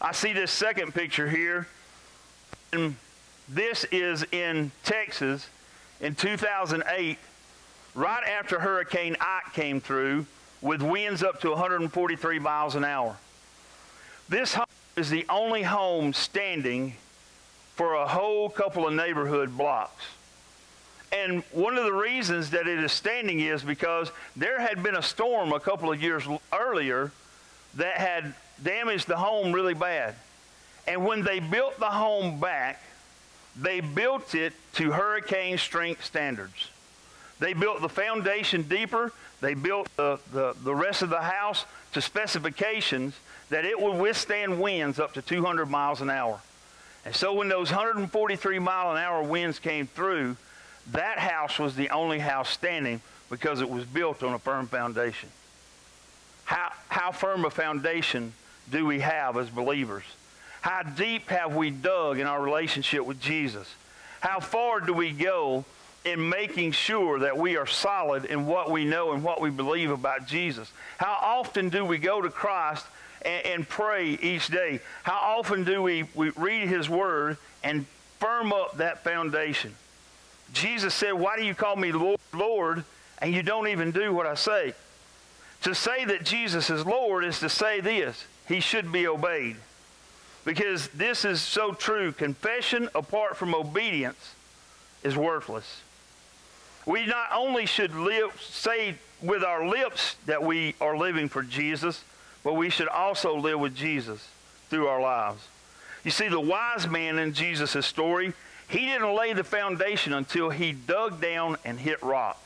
I 0.00 0.12
see 0.12 0.32
this 0.32 0.52
second 0.52 0.94
picture 0.94 1.28
here. 1.28 1.66
And 2.72 2.94
this 3.48 3.82
is 3.90 4.24
in 4.30 4.70
Texas 4.84 5.48
in 6.00 6.14
2008, 6.14 7.18
right 7.96 8.24
after 8.28 8.60
Hurricane 8.60 9.16
Ike 9.20 9.54
came 9.54 9.80
through 9.80 10.26
with 10.60 10.82
winds 10.82 11.24
up 11.24 11.40
to 11.40 11.50
143 11.50 12.38
miles 12.38 12.76
an 12.76 12.84
hour. 12.84 13.16
This 14.28 14.54
home 14.54 14.66
is 14.96 15.10
the 15.10 15.26
only 15.28 15.64
home 15.64 16.12
standing 16.12 16.94
for 17.74 17.94
a 17.94 18.06
whole 18.06 18.48
couple 18.48 18.86
of 18.86 18.94
neighborhood 18.94 19.58
blocks. 19.58 20.04
And 21.12 21.42
one 21.52 21.76
of 21.76 21.84
the 21.84 21.92
reasons 21.92 22.50
that 22.50 22.66
it 22.66 22.82
is 22.82 22.90
standing 22.90 23.40
is 23.40 23.62
because 23.62 24.10
there 24.34 24.58
had 24.58 24.82
been 24.82 24.96
a 24.96 25.02
storm 25.02 25.52
a 25.52 25.60
couple 25.60 25.92
of 25.92 26.02
years 26.02 26.26
earlier 26.52 27.12
that 27.74 27.98
had 27.98 28.34
damaged 28.62 29.08
the 29.08 29.16
home 29.16 29.52
really 29.52 29.74
bad. 29.74 30.14
And 30.88 31.04
when 31.04 31.22
they 31.22 31.38
built 31.38 31.78
the 31.78 31.86
home 31.86 32.40
back, 32.40 32.82
they 33.60 33.80
built 33.80 34.34
it 34.34 34.54
to 34.74 34.90
hurricane 34.92 35.58
strength 35.58 36.04
standards. 36.04 36.70
They 37.38 37.52
built 37.52 37.82
the 37.82 37.88
foundation 37.88 38.62
deeper. 38.62 39.12
They 39.40 39.54
built 39.54 39.88
the, 39.96 40.18
the, 40.32 40.54
the 40.62 40.74
rest 40.74 41.02
of 41.02 41.10
the 41.10 41.20
house 41.20 41.66
to 41.92 42.00
specifications 42.00 43.14
that 43.50 43.64
it 43.64 43.78
would 43.78 43.98
withstand 43.98 44.60
winds 44.60 44.98
up 44.98 45.12
to 45.14 45.22
200 45.22 45.66
miles 45.66 46.00
an 46.00 46.08
hour. 46.08 46.40
And 47.04 47.14
so 47.14 47.34
when 47.34 47.48
those 47.48 47.70
143 47.70 48.58
mile 48.60 48.92
an 48.92 48.96
hour 48.96 49.22
winds 49.22 49.58
came 49.58 49.86
through, 49.86 50.36
that 50.90 51.18
house 51.18 51.58
was 51.58 51.76
the 51.76 51.90
only 51.90 52.18
house 52.18 52.50
standing 52.50 53.00
because 53.30 53.60
it 53.60 53.70
was 53.70 53.84
built 53.84 54.22
on 54.22 54.34
a 54.34 54.38
firm 54.38 54.66
foundation. 54.66 55.28
How, 56.44 56.72
how 56.88 57.12
firm 57.12 57.44
a 57.44 57.50
foundation 57.50 58.34
do 58.70 58.84
we 58.84 59.00
have 59.00 59.36
as 59.36 59.48
believers? 59.48 60.04
How 60.60 60.82
deep 60.82 61.28
have 61.28 61.54
we 61.56 61.70
dug 61.70 62.18
in 62.18 62.26
our 62.26 62.42
relationship 62.42 63.04
with 63.04 63.20
Jesus? 63.20 63.72
How 64.20 64.38
far 64.40 64.80
do 64.80 64.92
we 64.92 65.10
go 65.12 65.64
in 66.04 66.28
making 66.28 66.72
sure 66.72 67.20
that 67.20 67.36
we 67.36 67.56
are 67.56 67.66
solid 67.66 68.24
in 68.24 68.46
what 68.46 68.70
we 68.70 68.84
know 68.84 69.12
and 69.12 69.22
what 69.24 69.40
we 69.40 69.50
believe 69.50 69.90
about 69.90 70.26
Jesus? 70.26 70.70
How 70.98 71.16
often 71.20 71.68
do 71.68 71.84
we 71.84 71.98
go 71.98 72.20
to 72.20 72.30
Christ 72.30 72.86
and, 73.24 73.46
and 73.46 73.68
pray 73.68 74.10
each 74.10 74.48
day? 74.48 74.80
How 75.04 75.38
often 75.38 75.64
do 75.64 75.82
we, 75.82 76.04
we 76.14 76.30
read 76.30 76.68
His 76.68 76.88
Word 76.88 77.38
and 77.64 77.86
firm 78.18 78.52
up 78.52 78.76
that 78.76 79.02
foundation? 79.02 79.74
Jesus 80.52 80.94
said, 80.94 81.12
Why 81.12 81.36
do 81.36 81.44
you 81.44 81.54
call 81.54 81.76
me 81.76 81.92
Lord, 81.92 82.20
Lord, 82.32 82.84
and 83.18 83.34
you 83.34 83.42
don't 83.42 83.68
even 83.68 83.90
do 83.90 84.12
what 84.12 84.26
I 84.26 84.34
say? 84.34 84.74
To 85.62 85.74
say 85.74 86.04
that 86.04 86.24
Jesus 86.24 86.70
is 86.70 86.84
Lord 86.84 87.24
is 87.24 87.38
to 87.40 87.48
say 87.48 87.80
this 87.80 88.26
He 88.48 88.60
should 88.60 88.92
be 88.92 89.06
obeyed. 89.06 89.56
Because 90.44 90.88
this 90.88 91.24
is 91.24 91.40
so 91.40 91.72
true. 91.72 92.12
Confession 92.12 92.88
apart 92.94 93.36
from 93.36 93.54
obedience 93.54 94.34
is 95.04 95.16
worthless. 95.16 95.82
We 96.84 97.06
not 97.06 97.28
only 97.32 97.66
should 97.66 97.94
live, 97.94 98.40
say 98.40 98.96
with 99.22 99.44
our 99.44 99.66
lips 99.66 100.16
that 100.26 100.42
we 100.42 100.74
are 100.80 100.96
living 100.96 101.28
for 101.28 101.44
Jesus, 101.44 102.02
but 102.42 102.54
we 102.54 102.70
should 102.70 102.88
also 102.88 103.36
live 103.36 103.60
with 103.60 103.74
Jesus 103.76 104.28
through 104.68 104.88
our 104.88 105.00
lives. 105.00 105.46
You 106.02 106.10
see, 106.10 106.26
the 106.26 106.40
wise 106.40 106.88
man 106.88 107.18
in 107.18 107.32
Jesus' 107.32 107.86
story, 107.86 108.32
he 108.72 108.86
didn't 108.86 109.14
lay 109.14 109.32
the 109.32 109.44
foundation 109.44 110.12
until 110.12 110.50
he 110.50 110.72
dug 110.72 111.20
down 111.20 111.56
and 111.64 111.78
hit 111.78 112.02
rock. 112.02 112.42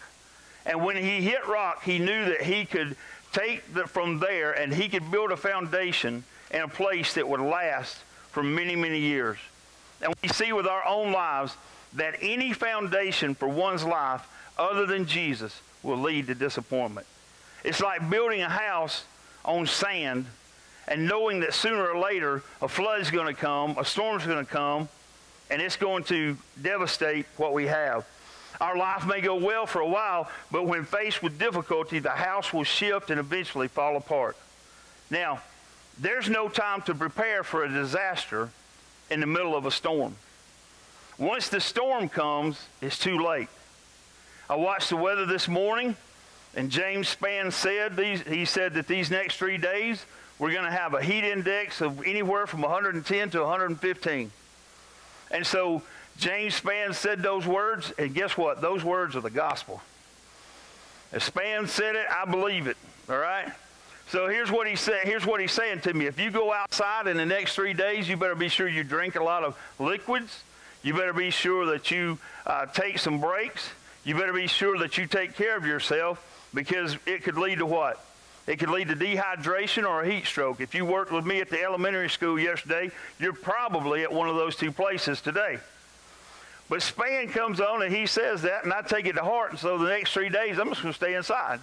And 0.64 0.84
when 0.84 0.96
he 0.96 1.22
hit 1.22 1.46
rock, 1.46 1.84
he 1.84 1.98
knew 1.98 2.24
that 2.26 2.42
he 2.42 2.64
could 2.64 2.96
take 3.32 3.72
the, 3.72 3.86
from 3.86 4.18
there 4.18 4.52
and 4.52 4.74
he 4.74 4.88
could 4.88 5.10
build 5.10 5.30
a 5.30 5.36
foundation 5.36 6.24
in 6.50 6.62
a 6.62 6.68
place 6.68 7.14
that 7.14 7.28
would 7.28 7.40
last 7.40 7.96
for 8.32 8.42
many, 8.42 8.74
many 8.74 8.98
years. 8.98 9.38
And 10.02 10.12
we 10.22 10.28
see 10.28 10.52
with 10.52 10.66
our 10.66 10.84
own 10.86 11.12
lives 11.12 11.54
that 11.94 12.16
any 12.20 12.52
foundation 12.52 13.34
for 13.34 13.48
one's 13.48 13.84
life 13.84 14.26
other 14.58 14.84
than 14.84 15.06
Jesus 15.06 15.60
will 15.82 15.98
lead 15.98 16.26
to 16.26 16.34
disappointment. 16.34 17.06
It's 17.64 17.80
like 17.80 18.08
building 18.10 18.42
a 18.42 18.48
house 18.48 19.04
on 19.44 19.66
sand 19.66 20.26
and 20.88 21.06
knowing 21.06 21.40
that 21.40 21.54
sooner 21.54 21.86
or 21.86 21.98
later 21.98 22.42
a 22.60 22.68
flood's 22.68 23.10
going 23.10 23.32
to 23.32 23.40
come, 23.40 23.76
a 23.78 23.84
storm's 23.84 24.26
going 24.26 24.44
to 24.44 24.50
come, 24.50 24.88
and 25.50 25.62
it's 25.62 25.76
going 25.76 26.04
to 26.04 26.36
devastate 26.60 27.26
what 27.36 27.52
we 27.52 27.66
have. 27.66 28.06
Our 28.60 28.76
life 28.76 29.06
may 29.06 29.20
go 29.20 29.36
well 29.36 29.66
for 29.66 29.80
a 29.80 29.88
while, 29.88 30.30
but 30.50 30.66
when 30.66 30.84
faced 30.84 31.22
with 31.22 31.38
difficulty, 31.38 31.98
the 31.98 32.10
house 32.10 32.52
will 32.52 32.64
shift 32.64 33.10
and 33.10 33.20
eventually 33.20 33.68
fall 33.68 33.96
apart. 33.96 34.36
Now, 35.10 35.40
there's 35.98 36.28
no 36.28 36.48
time 36.48 36.82
to 36.82 36.94
prepare 36.94 37.42
for 37.44 37.64
a 37.64 37.68
disaster 37.68 38.50
in 39.10 39.20
the 39.20 39.26
middle 39.26 39.54
of 39.54 39.66
a 39.66 39.70
storm. 39.70 40.16
Once 41.18 41.48
the 41.48 41.60
storm 41.60 42.08
comes, 42.08 42.60
it's 42.80 42.98
too 42.98 43.18
late. 43.18 43.48
I 44.48 44.56
watched 44.56 44.90
the 44.90 44.96
weather 44.96 45.26
this 45.26 45.48
morning, 45.48 45.96
and 46.54 46.70
James 46.70 47.14
Spann 47.14 47.52
said 47.52 47.96
these, 47.96 48.20
he 48.22 48.44
said 48.44 48.74
that 48.74 48.86
these 48.86 49.10
next 49.10 49.36
three 49.36 49.58
days 49.58 50.04
we're 50.38 50.52
going 50.52 50.64
to 50.64 50.70
have 50.70 50.94
a 50.94 51.02
heat 51.02 51.24
index 51.24 51.80
of 51.80 52.04
anywhere 52.04 52.46
from 52.46 52.62
110 52.62 53.30
to 53.30 53.40
115. 53.40 54.30
And 55.30 55.46
so 55.46 55.82
James 56.18 56.60
Spann 56.60 56.94
said 56.94 57.22
those 57.22 57.46
words, 57.46 57.92
and 57.98 58.14
guess 58.14 58.36
what? 58.36 58.60
Those 58.60 58.84
words 58.84 59.16
are 59.16 59.20
the 59.20 59.30
gospel. 59.30 59.80
If 61.12 61.32
Spann 61.32 61.68
said 61.68 61.96
it, 61.96 62.06
I 62.10 62.24
believe 62.30 62.66
it. 62.66 62.76
All 63.08 63.18
right? 63.18 63.48
So 64.08 64.28
here's 64.28 64.50
what 64.50 64.68
he 64.68 64.76
said. 64.76 65.04
Here's 65.04 65.26
what 65.26 65.40
he's 65.40 65.52
saying 65.52 65.80
to 65.80 65.92
me. 65.92 66.06
If 66.06 66.20
you 66.20 66.30
go 66.30 66.52
outside 66.52 67.08
in 67.08 67.16
the 67.16 67.26
next 67.26 67.54
three 67.54 67.74
days, 67.74 68.08
you 68.08 68.16
better 68.16 68.36
be 68.36 68.48
sure 68.48 68.68
you 68.68 68.84
drink 68.84 69.16
a 69.16 69.22
lot 69.22 69.42
of 69.42 69.58
liquids. 69.78 70.42
You 70.82 70.94
better 70.94 71.12
be 71.12 71.30
sure 71.30 71.66
that 71.66 71.90
you 71.90 72.18
uh, 72.46 72.66
take 72.66 72.98
some 72.98 73.20
breaks. 73.20 73.68
You 74.04 74.14
better 74.14 74.32
be 74.32 74.46
sure 74.46 74.78
that 74.78 74.96
you 74.96 75.06
take 75.06 75.34
care 75.34 75.56
of 75.56 75.66
yourself 75.66 76.48
because 76.54 76.96
it 77.06 77.24
could 77.24 77.36
lead 77.36 77.58
to 77.58 77.66
what? 77.66 78.04
It 78.46 78.58
could 78.58 78.70
lead 78.70 78.88
to 78.88 78.96
dehydration 78.96 79.88
or 79.88 80.02
a 80.02 80.08
heat 80.08 80.24
stroke. 80.24 80.60
If 80.60 80.74
you 80.74 80.84
worked 80.84 81.10
with 81.10 81.26
me 81.26 81.40
at 81.40 81.50
the 81.50 81.62
elementary 81.62 82.08
school 82.08 82.38
yesterday, 82.38 82.92
you're 83.18 83.32
probably 83.32 84.02
at 84.02 84.12
one 84.12 84.28
of 84.28 84.36
those 84.36 84.54
two 84.54 84.70
places 84.70 85.20
today. 85.20 85.58
But 86.68 86.80
Spann 86.80 87.30
comes 87.30 87.60
on 87.60 87.82
and 87.82 87.94
he 87.94 88.06
says 88.06 88.42
that, 88.42 88.64
and 88.64 88.72
I 88.72 88.82
take 88.82 89.06
it 89.06 89.14
to 89.14 89.22
heart. 89.22 89.50
And 89.50 89.58
so 89.58 89.78
the 89.78 89.88
next 89.88 90.12
three 90.12 90.28
days, 90.28 90.58
I'm 90.58 90.68
just 90.68 90.82
going 90.82 90.92
to 90.92 90.96
stay 90.96 91.14
inside. 91.14 91.60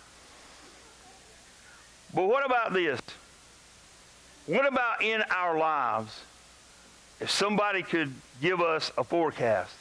But 2.14 2.26
what 2.26 2.46
about 2.46 2.74
this? 2.74 3.00
What 4.46 4.68
about 4.68 5.02
in 5.02 5.24
our 5.30 5.58
lives 5.58 6.22
if 7.20 7.32
somebody 7.32 7.82
could 7.82 8.14
give 8.42 8.60
us 8.60 8.92
a 8.98 9.04
forecast? 9.04 9.74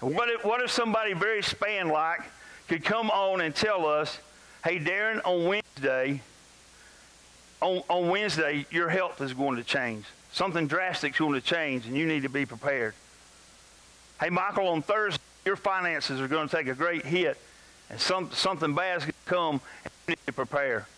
What 0.00 0.28
if, 0.28 0.44
what 0.44 0.62
if 0.62 0.70
somebody 0.70 1.14
very 1.14 1.40
Spann 1.40 1.90
like 1.90 2.20
could 2.68 2.84
come 2.84 3.10
on 3.10 3.40
and 3.40 3.54
tell 3.54 3.86
us, 3.86 4.18
hey, 4.66 4.80
Darren, 4.80 5.20
on 5.24 5.44
Wednesday, 5.44 6.20
on, 7.62 7.84
on 7.88 8.08
Wednesday, 8.08 8.66
your 8.72 8.88
health 8.88 9.20
is 9.20 9.32
going 9.32 9.56
to 9.58 9.62
change. 9.62 10.04
Something 10.32 10.66
drastic 10.66 11.12
is 11.12 11.18
going 11.20 11.34
to 11.34 11.40
change, 11.40 11.86
and 11.86 11.96
you 11.96 12.04
need 12.04 12.24
to 12.24 12.28
be 12.28 12.44
prepared. 12.44 12.94
Hey, 14.18 14.28
Michael, 14.28 14.66
on 14.66 14.82
Thursday, 14.82 15.22
your 15.44 15.54
finances 15.54 16.20
are 16.20 16.26
going 16.26 16.48
to 16.48 16.56
take 16.56 16.66
a 16.66 16.74
great 16.74 17.04
hit, 17.06 17.38
and 17.90 18.00
some, 18.00 18.32
something 18.32 18.74
bad 18.74 18.96
is 18.96 19.02
going 19.04 19.12
to 19.12 19.30
come, 19.30 19.60
and 19.84 19.92
you 20.08 20.14
need 20.14 20.26
to 20.26 20.32
prepare. 20.32 20.88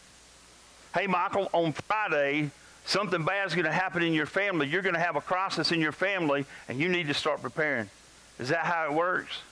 Hey, 0.94 1.06
Michael, 1.06 1.50
on 1.52 1.74
Friday, 1.74 2.50
something 2.86 3.22
bad 3.22 3.48
is 3.48 3.54
going 3.54 3.66
to 3.66 3.70
happen 3.72 4.02
in 4.02 4.14
your 4.14 4.24
family. 4.24 4.66
You're 4.66 4.80
going 4.80 4.94
to 4.94 5.00
have 5.00 5.16
a 5.16 5.20
crisis 5.20 5.72
in 5.72 5.80
your 5.82 5.92
family, 5.92 6.46
and 6.70 6.80
you 6.80 6.88
need 6.88 7.08
to 7.08 7.14
start 7.14 7.42
preparing. 7.42 7.90
Is 8.38 8.48
that 8.48 8.64
how 8.64 8.86
it 8.86 8.94
works? 8.94 9.42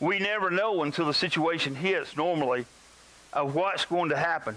We 0.00 0.18
never 0.18 0.50
know 0.50 0.82
until 0.82 1.06
the 1.06 1.14
situation 1.14 1.76
hits 1.76 2.16
normally 2.16 2.66
of 3.38 3.54
what's 3.54 3.84
going 3.84 4.10
to 4.10 4.16
happen. 4.16 4.56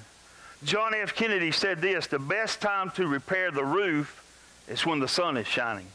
John 0.64 0.96
F. 0.96 1.14
Kennedy 1.14 1.52
said 1.52 1.82
this 1.82 2.08
the 2.08 2.18
best 2.18 2.62
time 2.62 2.90
to 2.92 3.08
repair 3.08 3.52
the 3.52 3.64
roof 3.64 4.24
is 4.68 4.86
when 4.86 5.00
the 5.00 5.08
sun 5.08 5.38
is 5.38 5.46
shining. 5.46 5.86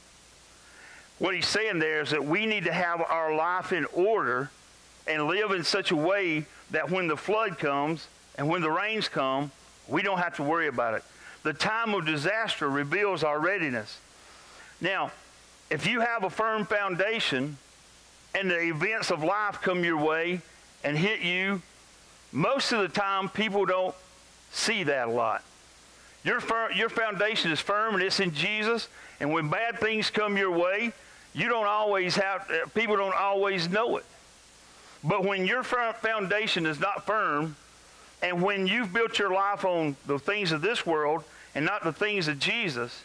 What 1.19 1.35
he's 1.35 1.49
saying 1.49 1.81
there 1.81 2.01
is 2.03 2.11
that 2.11 2.25
we 2.25 2.47
need 2.47 2.65
to 2.65 2.73
have 2.73 3.01
our 3.01 3.35
life 3.35 3.73
in 3.73 3.87
order 3.87 4.51
and 5.09 5.27
live 5.27 5.51
in 5.51 5.65
such 5.65 5.91
a 5.91 5.97
way 5.97 6.47
that 6.71 6.89
when 6.89 7.09
the 7.09 7.17
flood 7.17 7.59
comes 7.59 8.07
and 8.39 8.49
when 8.49 8.61
the 8.61 8.71
rains 8.71 9.09
come, 9.09 9.51
we 9.89 10.03
don't 10.03 10.19
have 10.19 10.37
to 10.37 10.45
worry 10.45 10.69
about 10.69 10.95
it. 10.95 11.03
The 11.43 11.55
time 11.55 11.93
of 11.93 12.07
disaster 12.07 12.69
reveals 12.69 13.25
our 13.25 13.41
readiness. 13.41 13.99
Now, 14.81 15.11
if 15.71 15.87
you 15.87 16.01
have 16.01 16.23
a 16.23 16.31
firm 16.31 16.67
foundation 16.67 17.57
and 18.35 18.49
the 18.49 18.61
events 18.61 19.11
of 19.11 19.25
life 19.25 19.61
come 19.61 19.83
your 19.83 19.97
way 19.97 20.41
and 20.85 20.97
hit 20.97 21.21
you, 21.21 21.63
most 22.37 22.73
of 22.73 22.81
the 22.81 22.89
time 22.89 23.29
people 23.29 23.65
don't 23.65 23.95
see 24.53 24.85
that 24.85 25.09
a 25.09 25.11
lot. 25.11 25.43
Your, 26.25 26.41
your 26.75 26.89
foundation 26.89 27.53
is 27.53 27.61
firm 27.61 27.95
and 27.95 28.03
it's 28.03 28.21
in 28.21 28.33
Jesus, 28.33 28.89
and 29.21 29.33
when 29.33 29.49
bad 29.49 29.79
things 29.79 30.11
come 30.11 30.37
your 30.37 30.51
way, 30.51 30.93
you 31.35 31.49
don't 31.49 31.67
always 31.67 32.17
have, 32.17 32.51
uh, 32.51 32.67
people 32.75 32.97
don't 32.97 33.15
always 33.15 33.69
know 33.69 33.97
it. 33.97 34.05
But 35.05 35.25
when 35.25 35.47
your 35.47 35.63
foundation 35.63 36.67
is 36.67 36.81
not 36.81 37.07
firm, 37.07 37.57
and 38.23 38.43
when 38.43 38.67
you've 38.67 38.93
built 38.93 39.19
your 39.19 39.33
life 39.33 39.65
on 39.65 39.97
the 40.07 40.19
things 40.19 40.53
of 40.53 40.63
this 40.63 40.85
world 40.85 41.23
and 41.55 41.65
not 41.65 41.85
the 41.85 41.93
things 41.93 42.29
of 42.29 42.39
Jesus, 42.39 43.05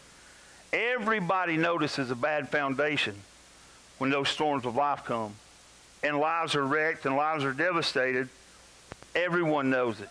Everybody 0.72 1.58
notices 1.58 2.10
a 2.10 2.14
bad 2.14 2.48
foundation 2.48 3.14
when 3.98 4.10
those 4.10 4.30
storms 4.30 4.64
of 4.64 4.74
life 4.74 5.04
come. 5.04 5.34
And 6.02 6.18
lives 6.18 6.54
are 6.54 6.66
wrecked 6.66 7.04
and 7.04 7.14
lives 7.14 7.44
are 7.44 7.52
devastated. 7.52 8.28
Everyone 9.14 9.70
knows 9.70 10.00
it. 10.00 10.08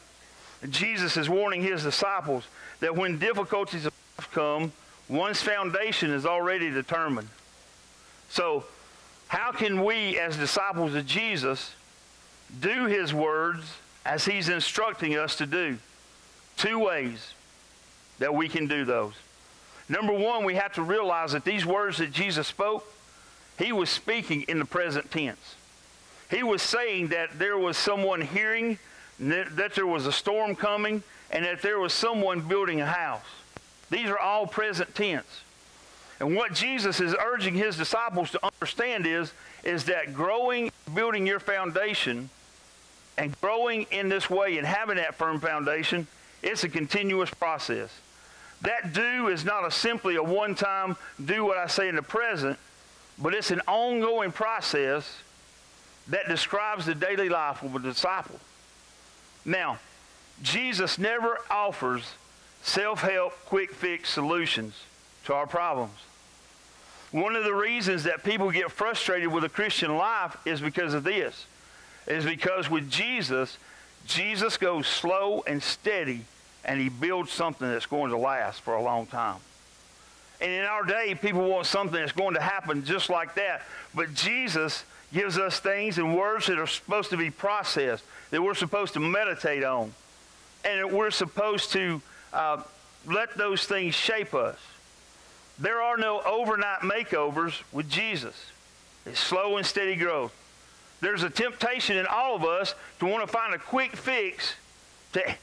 Jesus 0.70 1.18
is 1.18 1.28
warning 1.30 1.62
his 1.62 1.84
disciples 1.84 2.48
that 2.82 2.96
when 2.96 3.18
difficulties 3.18 3.88
come, 4.32 4.72
one's 5.10 5.42
foundation 5.42 6.12
is 6.12 6.26
already 6.26 6.70
determined. 6.70 7.30
So, 8.30 8.66
how 9.28 9.52
can 9.52 9.84
we, 9.84 10.20
as 10.20 10.38
disciples 10.38 10.94
of 10.94 11.06
Jesus, 11.06 11.74
do 12.60 12.86
his 12.86 13.14
words 13.14 13.64
as 14.06 14.26
he's 14.26 14.50
instructing 14.50 15.18
us 15.18 15.38
to 15.38 15.46
do? 15.46 15.78
Two 16.58 16.80
ways 16.80 17.34
that 18.20 18.34
we 18.34 18.50
can 18.50 18.68
do 18.68 18.86
those. 18.86 19.14
Number 19.90 20.14
one, 20.14 20.46
we 20.46 20.56
have 20.56 20.74
to 20.74 20.84
realize 20.84 21.32
that 21.32 21.44
these 21.44 21.66
words 21.66 21.98
that 21.98 22.12
Jesus 22.12 22.48
spoke, 22.48 22.86
he 23.58 23.72
was 23.72 23.90
speaking 23.90 24.44
in 24.44 24.60
the 24.60 24.66
present 24.66 25.12
tense. 25.12 25.56
He 26.30 26.44
was 26.44 26.62
saying 26.62 27.08
that 27.10 27.38
there 27.38 27.58
was 27.58 27.78
someone 27.78 28.22
hearing, 28.22 28.80
that 29.30 29.74
there 29.76 29.88
was 29.88 30.08
a 30.08 30.12
storm 30.12 30.56
coming, 30.56 31.04
and 31.30 31.46
that 31.46 31.62
there 31.62 31.80
was 31.80 31.94
someone 31.94 32.42
building 32.42 32.82
a 32.82 32.86
house. 32.86 33.26
These 33.90 34.10
are 34.10 34.20
all 34.20 34.48
present 34.48 34.94
tense. 34.96 35.42
And 36.20 36.36
what 36.36 36.54
Jesus 36.54 37.00
is 37.00 37.16
urging 37.20 37.56
his 37.56 37.78
disciples 37.78 38.32
to 38.32 38.40
understand 38.46 39.08
is, 39.08 39.34
is 39.64 39.86
that 39.86 40.14
growing, 40.14 40.72
building 40.94 41.26
your 41.26 41.40
foundation, 41.40 42.30
and 43.18 43.40
growing 43.42 43.86
in 43.92 44.10
this 44.10 44.30
way 44.30 44.58
and 44.58 44.66
having 44.66 44.98
that 44.98 45.16
firm 45.16 45.40
foundation, 45.40 46.08
it's 46.42 46.64
a 46.64 46.70
continuous 46.70 47.30
process. 47.30 47.90
That 48.62 48.94
do 48.94 49.28
is 49.28 49.44
not 49.44 49.66
a 49.66 49.72
simply 49.72 50.16
a 50.16 50.24
one 50.24 50.56
time 50.56 50.96
do 51.24 51.46
what 51.46 51.58
I 51.58 51.68
say 51.68 51.88
in 51.88 51.96
the 51.96 52.04
present, 52.04 52.58
but 53.20 53.34
it's 53.34 53.52
an 53.52 53.62
ongoing 53.68 54.32
process 54.32 55.18
that 56.08 56.28
describes 56.28 56.86
the 56.86 56.96
daily 56.96 57.30
life 57.30 57.64
of 57.64 57.76
a 57.76 57.80
disciple. 57.80 58.40
Now, 59.46 59.80
Jesus 60.42 60.98
never 60.98 61.40
offers 61.50 62.14
self 62.64 63.02
help, 63.02 63.34
quick 63.46 63.74
fix 63.74 64.10
solutions 64.10 64.76
to 65.26 65.34
our 65.34 65.48
problems. 65.48 65.98
One 67.12 67.36
of 67.36 67.44
the 67.44 67.54
reasons 67.54 68.04
that 68.04 68.24
people 68.24 68.52
get 68.52 68.72
frustrated 68.72 69.32
with 69.32 69.44
a 69.44 69.50
Christian 69.50 69.98
life 69.98 70.38
is 70.46 70.62
because 70.62 70.94
of 70.94 71.04
this. 71.04 71.46
Is 72.08 72.26
because 72.26 72.70
with 72.70 72.90
Jesus, 72.90 73.58
Jesus 74.08 74.58
goes 74.58 74.88
slow 74.88 75.44
and 75.46 75.62
steady 75.62 76.26
and 76.64 76.80
he 76.80 76.90
builds 76.90 77.32
something 77.32 77.68
that's 77.68 77.86
going 77.86 78.12
to 78.12 78.18
last 78.18 78.62
for 78.62 78.76
a 78.76 78.82
long 78.82 79.06
time. 79.08 79.40
And 80.40 80.52
in 80.52 80.64
our 80.64 80.84
day, 80.84 81.16
people 81.16 81.48
want 81.48 81.68
something 81.68 82.00
that's 82.00 82.12
going 82.12 82.34
to 82.36 82.42
happen 82.42 82.84
just 82.84 83.10
like 83.10 83.36
that. 83.36 83.62
But 83.94 84.14
Jesus 84.14 84.84
gives 85.14 85.38
us 85.38 85.60
things 85.60 85.98
and 85.98 86.16
words 86.16 86.48
that 86.48 86.58
are 86.58 86.68
supposed 86.68 87.10
to 87.12 87.18
be 87.18 87.30
processed, 87.30 88.04
that 88.32 88.42
we're 88.42 88.56
supposed 88.56 88.94
to 88.94 89.00
meditate 89.00 89.64
on, 89.64 89.94
and 90.66 90.80
that 90.80 90.92
we're 90.92 91.12
supposed 91.12 91.72
to 91.74 92.02
uh, 92.34 92.62
let 93.06 93.38
those 93.38 93.66
things 93.66 93.96
shape 93.96 94.34
us. 94.34 94.58
There 95.60 95.82
are 95.82 95.98
no 95.98 96.22
overnight 96.22 96.80
makeovers 96.80 97.62
with 97.72 97.90
Jesus. 97.90 98.36
It's 99.06 99.20
slow 99.20 99.58
and 99.58 99.66
steady 99.66 99.96
growth. 99.96 100.34
There's 101.02 101.24
a 101.24 101.30
temptation 101.30 101.98
in 101.98 102.06
all 102.06 102.36
of 102.36 102.44
us 102.44 102.76
to 103.00 103.06
want 103.06 103.26
to 103.26 103.32
find 103.32 103.54
a 103.54 103.60
quick 103.60 103.96
fix 103.96 104.56
to 105.14 105.36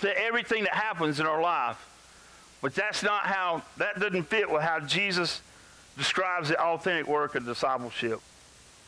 to 0.00 0.18
everything 0.18 0.64
that 0.64 0.74
happens 0.74 1.20
in 1.20 1.26
our 1.26 1.40
life. 1.40 1.76
But 2.62 2.74
that's 2.74 3.02
not 3.02 3.26
how, 3.26 3.62
that 3.78 3.98
doesn't 3.98 4.24
fit 4.24 4.50
with 4.50 4.62
how 4.62 4.80
Jesus 4.80 5.42
describes 5.96 6.48
the 6.48 6.60
authentic 6.60 7.06
work 7.06 7.34
of 7.34 7.44
discipleship. 7.44 8.20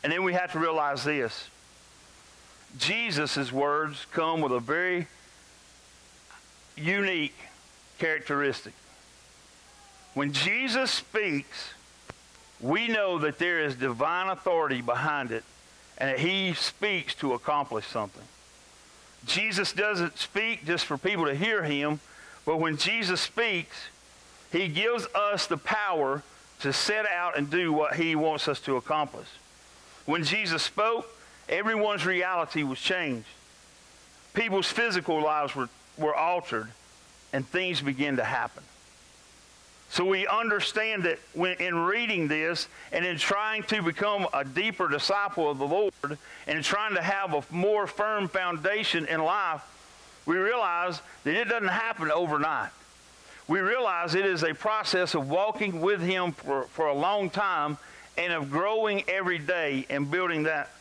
And 0.03 0.11
then 0.11 0.23
we 0.23 0.33
have 0.33 0.51
to 0.53 0.59
realize 0.59 1.03
this 1.03 1.49
Jesus' 2.77 3.51
words 3.51 4.05
come 4.11 4.41
with 4.41 4.51
a 4.51 4.59
very 4.59 5.07
unique 6.75 7.35
characteristic. 7.99 8.73
When 10.13 10.33
Jesus 10.33 10.91
speaks, 10.91 11.73
we 12.59 12.87
know 12.87 13.19
that 13.19 13.39
there 13.39 13.59
is 13.59 13.75
divine 13.75 14.29
authority 14.29 14.81
behind 14.81 15.31
it 15.31 15.43
and 15.97 16.09
that 16.09 16.19
he 16.19 16.53
speaks 16.53 17.13
to 17.15 17.33
accomplish 17.33 17.85
something. 17.85 18.23
Jesus 19.25 19.73
doesn't 19.73 20.17
speak 20.17 20.65
just 20.65 20.85
for 20.85 20.97
people 20.97 21.25
to 21.25 21.35
hear 21.35 21.63
him, 21.63 21.99
but 22.45 22.57
when 22.57 22.77
Jesus 22.77 23.21
speaks, 23.21 23.87
he 24.51 24.67
gives 24.67 25.07
us 25.15 25.47
the 25.47 25.57
power 25.57 26.23
to 26.59 26.73
set 26.73 27.05
out 27.05 27.37
and 27.37 27.49
do 27.49 27.71
what 27.71 27.95
he 27.95 28.15
wants 28.15 28.47
us 28.47 28.59
to 28.61 28.77
accomplish. 28.77 29.27
When 30.05 30.23
Jesus 30.23 30.63
spoke, 30.63 31.07
everyone's 31.49 32.05
reality 32.05 32.63
was 32.63 32.79
changed. 32.79 33.27
People's 34.33 34.67
physical 34.67 35.21
lives 35.21 35.55
were, 35.55 35.69
were 35.97 36.15
altered, 36.15 36.69
and 37.31 37.47
things 37.47 37.81
began 37.81 38.17
to 38.17 38.23
happen. 38.23 38.63
So 39.89 40.03
we 40.05 40.25
understand 40.25 41.03
that 41.03 41.19
when 41.33 41.57
in 41.57 41.75
reading 41.75 42.27
this 42.27 42.67
and 42.91 43.05
in 43.05 43.17
trying 43.17 43.61
to 43.63 43.83
become 43.83 44.27
a 44.33 44.43
deeper 44.43 44.87
disciple 44.87 45.51
of 45.51 45.59
the 45.59 45.67
Lord 45.67 46.17
and 46.47 46.63
trying 46.63 46.95
to 46.95 47.01
have 47.01 47.35
a 47.35 47.43
more 47.51 47.85
firm 47.85 48.27
foundation 48.27 49.05
in 49.05 49.23
life, 49.23 49.61
we 50.25 50.37
realize 50.37 50.99
that 51.25 51.35
it 51.35 51.47
doesn't 51.47 51.67
happen 51.67 52.09
overnight. 52.09 52.71
We 53.47 53.59
realize 53.59 54.15
it 54.15 54.25
is 54.25 54.43
a 54.43 54.55
process 54.55 55.13
of 55.13 55.29
walking 55.29 55.79
with 55.79 56.01
Him 56.01 56.31
for, 56.31 56.63
for 56.63 56.87
a 56.87 56.93
long 56.95 57.29
time 57.29 57.77
and 58.17 58.33
of 58.33 58.49
growing 58.49 59.03
every 59.07 59.37
day 59.37 59.85
and 59.91 60.09
building 60.09 60.43
that 60.43 60.71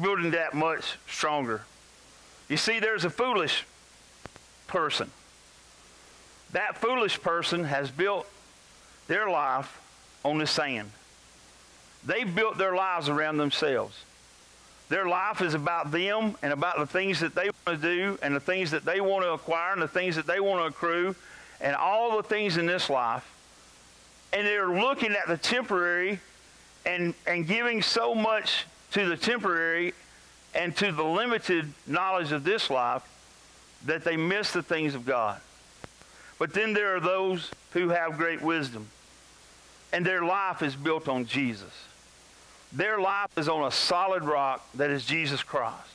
building 0.00 0.30
that 0.32 0.54
much 0.54 0.96
stronger. 1.08 1.62
You 2.48 2.56
see, 2.56 2.80
there's 2.80 3.04
a 3.04 3.10
foolish 3.10 3.64
person 4.66 5.10
that 6.52 6.76
foolish 6.76 7.20
person 7.20 7.64
has 7.64 7.90
built 7.90 8.26
their 9.08 9.28
life 9.28 9.80
on 10.24 10.38
the 10.38 10.46
sand. 10.46 10.90
They've 12.04 12.32
built 12.32 12.58
their 12.58 12.74
lives 12.74 13.08
around 13.08 13.38
themselves. 13.38 13.96
Their 14.88 15.06
life 15.06 15.40
is 15.40 15.54
about 15.54 15.90
them 15.90 16.36
and 16.42 16.52
about 16.52 16.78
the 16.78 16.86
things 16.86 17.20
that 17.20 17.34
they 17.34 17.48
want 17.66 17.80
to 17.80 17.96
do 17.96 18.18
and 18.22 18.36
the 18.36 18.40
things 18.40 18.70
that 18.72 18.84
they 18.84 19.00
want 19.00 19.24
to 19.24 19.32
acquire 19.32 19.72
and 19.72 19.80
the 19.80 19.88
things 19.88 20.16
that 20.16 20.26
they 20.26 20.40
want 20.40 20.60
to 20.60 20.66
accrue. 20.66 21.16
and 21.60 21.76
all 21.76 22.16
the 22.16 22.24
things 22.24 22.56
in 22.56 22.66
this 22.66 22.90
life, 22.90 23.24
and 24.32 24.44
they're 24.44 24.68
looking 24.68 25.12
at 25.12 25.28
the 25.28 25.36
temporary 25.36 26.18
and, 26.84 27.14
and 27.24 27.46
giving 27.46 27.80
so 27.80 28.16
much 28.16 28.66
to 28.92 29.08
the 29.08 29.16
temporary 29.16 29.94
and 30.54 30.76
to 30.76 30.92
the 30.92 31.04
limited 31.04 31.72
knowledge 31.86 32.32
of 32.32 32.44
this 32.44 32.70
life 32.70 33.02
that 33.86 34.04
they 34.04 34.16
miss 34.16 34.52
the 34.52 34.62
things 34.62 34.94
of 34.94 35.06
God. 35.06 35.40
But 36.38 36.52
then 36.52 36.72
there 36.72 36.96
are 36.96 37.00
those 37.00 37.50
who 37.72 37.88
have 37.90 38.18
great 38.18 38.42
wisdom, 38.42 38.88
and 39.92 40.04
their 40.04 40.24
life 40.24 40.62
is 40.62 40.76
built 40.76 41.08
on 41.08 41.26
Jesus. 41.26 41.72
Their 42.72 43.00
life 43.00 43.30
is 43.36 43.48
on 43.48 43.66
a 43.66 43.70
solid 43.70 44.24
rock 44.24 44.66
that 44.74 44.90
is 44.90 45.04
Jesus 45.04 45.42
Christ. 45.42 45.88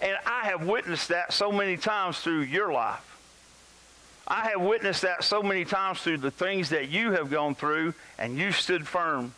And 0.00 0.16
I 0.26 0.44
have 0.46 0.66
witnessed 0.66 1.08
that 1.08 1.32
so 1.32 1.50
many 1.50 1.76
times 1.76 2.20
through 2.20 2.42
your 2.42 2.72
life. 2.72 3.04
I 4.26 4.50
have 4.50 4.60
witnessed 4.60 5.02
that 5.02 5.24
so 5.24 5.42
many 5.42 5.64
times 5.64 6.00
through 6.00 6.18
the 6.18 6.30
things 6.30 6.68
that 6.70 6.88
you 6.88 7.12
have 7.12 7.30
gone 7.30 7.54
through, 7.54 7.94
and 8.18 8.36
you 8.36 8.52
stood 8.52 8.86
firm 8.86 9.34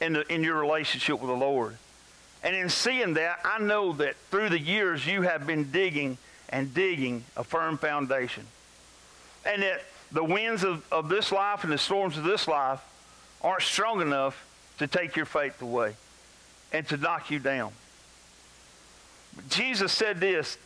in, 0.00 0.12
the, 0.12 0.32
in 0.32 0.44
your 0.44 0.60
relationship 0.60 1.20
with 1.20 1.28
the 1.28 1.36
Lord. 1.36 1.76
And 2.42 2.54
in 2.54 2.68
seeing 2.68 3.14
that, 3.14 3.40
I 3.44 3.58
know 3.58 3.92
that 3.94 4.16
through 4.30 4.50
the 4.50 4.58
years 4.58 5.06
you 5.06 5.22
have 5.22 5.46
been 5.46 5.70
digging 5.70 6.18
and 6.48 6.72
digging 6.72 7.24
a 7.36 7.44
firm 7.44 7.78
foundation. 7.78 8.46
And 9.44 9.62
that 9.62 9.82
the 10.12 10.24
winds 10.24 10.64
of, 10.64 10.84
of 10.92 11.08
this 11.08 11.32
life 11.32 11.64
and 11.64 11.72
the 11.72 11.78
storms 11.78 12.16
of 12.16 12.24
this 12.24 12.48
life 12.48 12.80
aren't 13.42 13.62
strong 13.62 14.00
enough 14.00 14.46
to 14.78 14.86
take 14.86 15.16
your 15.16 15.26
faith 15.26 15.60
away 15.60 15.94
and 16.72 16.86
to 16.88 16.96
knock 16.96 17.30
you 17.30 17.38
down. 17.38 17.72
But 19.34 19.48
Jesus 19.48 19.92
said 19.92 20.20
this. 20.20 20.58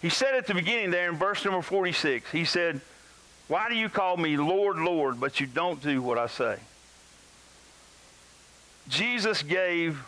He 0.00 0.08
said 0.08 0.34
at 0.34 0.46
the 0.46 0.54
beginning 0.54 0.90
there 0.90 1.08
in 1.08 1.16
verse 1.16 1.44
number 1.44 1.62
46, 1.62 2.30
He 2.30 2.44
said, 2.44 2.80
Why 3.48 3.68
do 3.68 3.76
you 3.76 3.88
call 3.88 4.16
me 4.16 4.36
Lord, 4.36 4.78
Lord, 4.78 5.20
but 5.20 5.40
you 5.40 5.46
don't 5.46 5.80
do 5.82 6.02
what 6.02 6.18
I 6.18 6.26
say? 6.26 6.58
Jesus 8.88 9.42
gave 9.42 10.02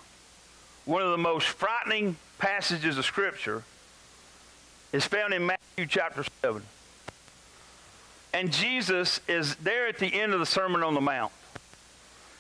one 0.85 1.03
of 1.03 1.11
the 1.11 1.19
most 1.19 1.47
frightening 1.47 2.17
passages 2.39 2.99
of 2.99 3.05
Scripture 3.05 3.63
is 4.93 5.05
found 5.05 5.33
in 5.33 5.47
Matthew 5.47 5.87
chapter 5.87 6.25
7. 6.43 6.63
And 8.33 8.53
Jesus 8.53 9.21
is 9.29 9.55
there 9.57 9.87
at 9.87 9.99
the 9.99 10.07
end 10.21 10.33
of 10.33 10.41
the 10.41 10.47
Sermon 10.47 10.83
on 10.83 10.95
the 10.95 11.01
Mount. 11.01 11.33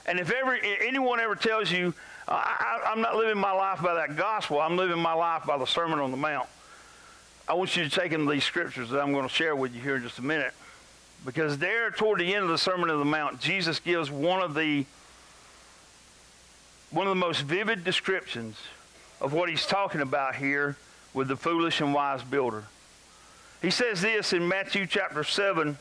And 0.06 0.20
if 0.20 0.30
ever 0.30 0.54
anyone 0.54 1.20
ever 1.20 1.34
tells 1.34 1.70
you, 1.70 1.94
I, 2.28 2.80
am 2.86 3.00
not 3.00 3.16
living 3.16 3.38
my 3.38 3.52
life 3.52 3.80
by 3.82 3.94
that 3.94 4.16
gospel, 4.16 4.60
I'm 4.60 4.76
living 4.76 4.98
my 4.98 5.14
life 5.14 5.44
by 5.46 5.56
the 5.56 5.66
Sermon 5.66 5.98
on 5.98 6.10
the 6.10 6.16
Mount, 6.16 6.48
I 7.46 7.54
want 7.54 7.76
you 7.76 7.84
to 7.84 7.90
take 7.90 8.12
in 8.12 8.26
these 8.26 8.44
scriptures 8.44 8.90
that 8.90 9.00
I'm 9.00 9.12
going 9.12 9.26
to 9.26 9.34
share 9.34 9.54
with 9.54 9.74
you 9.74 9.80
here 9.80 9.96
in 9.96 10.02
just 10.02 10.18
a 10.18 10.24
minute. 10.24 10.52
Because 11.24 11.58
there, 11.58 11.90
toward 11.90 12.20
the 12.20 12.34
end 12.34 12.44
of 12.44 12.50
the 12.50 12.58
Sermon 12.58 12.90
on 12.90 12.98
the 12.98 13.04
Mount, 13.04 13.40
Jesus 13.40 13.80
gives 13.80 14.10
one 14.10 14.42
of 14.42 14.54
the 14.54 14.84
one 16.94 17.08
of 17.08 17.10
the 17.10 17.16
most 17.16 17.40
vivid 17.40 17.82
descriptions 17.82 18.56
of 19.20 19.32
what 19.32 19.48
he's 19.48 19.66
talking 19.66 20.00
about 20.00 20.36
here 20.36 20.76
with 21.12 21.26
the 21.26 21.36
foolish 21.36 21.80
and 21.80 21.92
wise 21.92 22.22
builder. 22.22 22.64
He 23.60 23.70
says 23.70 24.00
this 24.00 24.32
in 24.32 24.46
Matthew 24.46 24.86
chapter 24.86 25.24
7, 25.24 25.76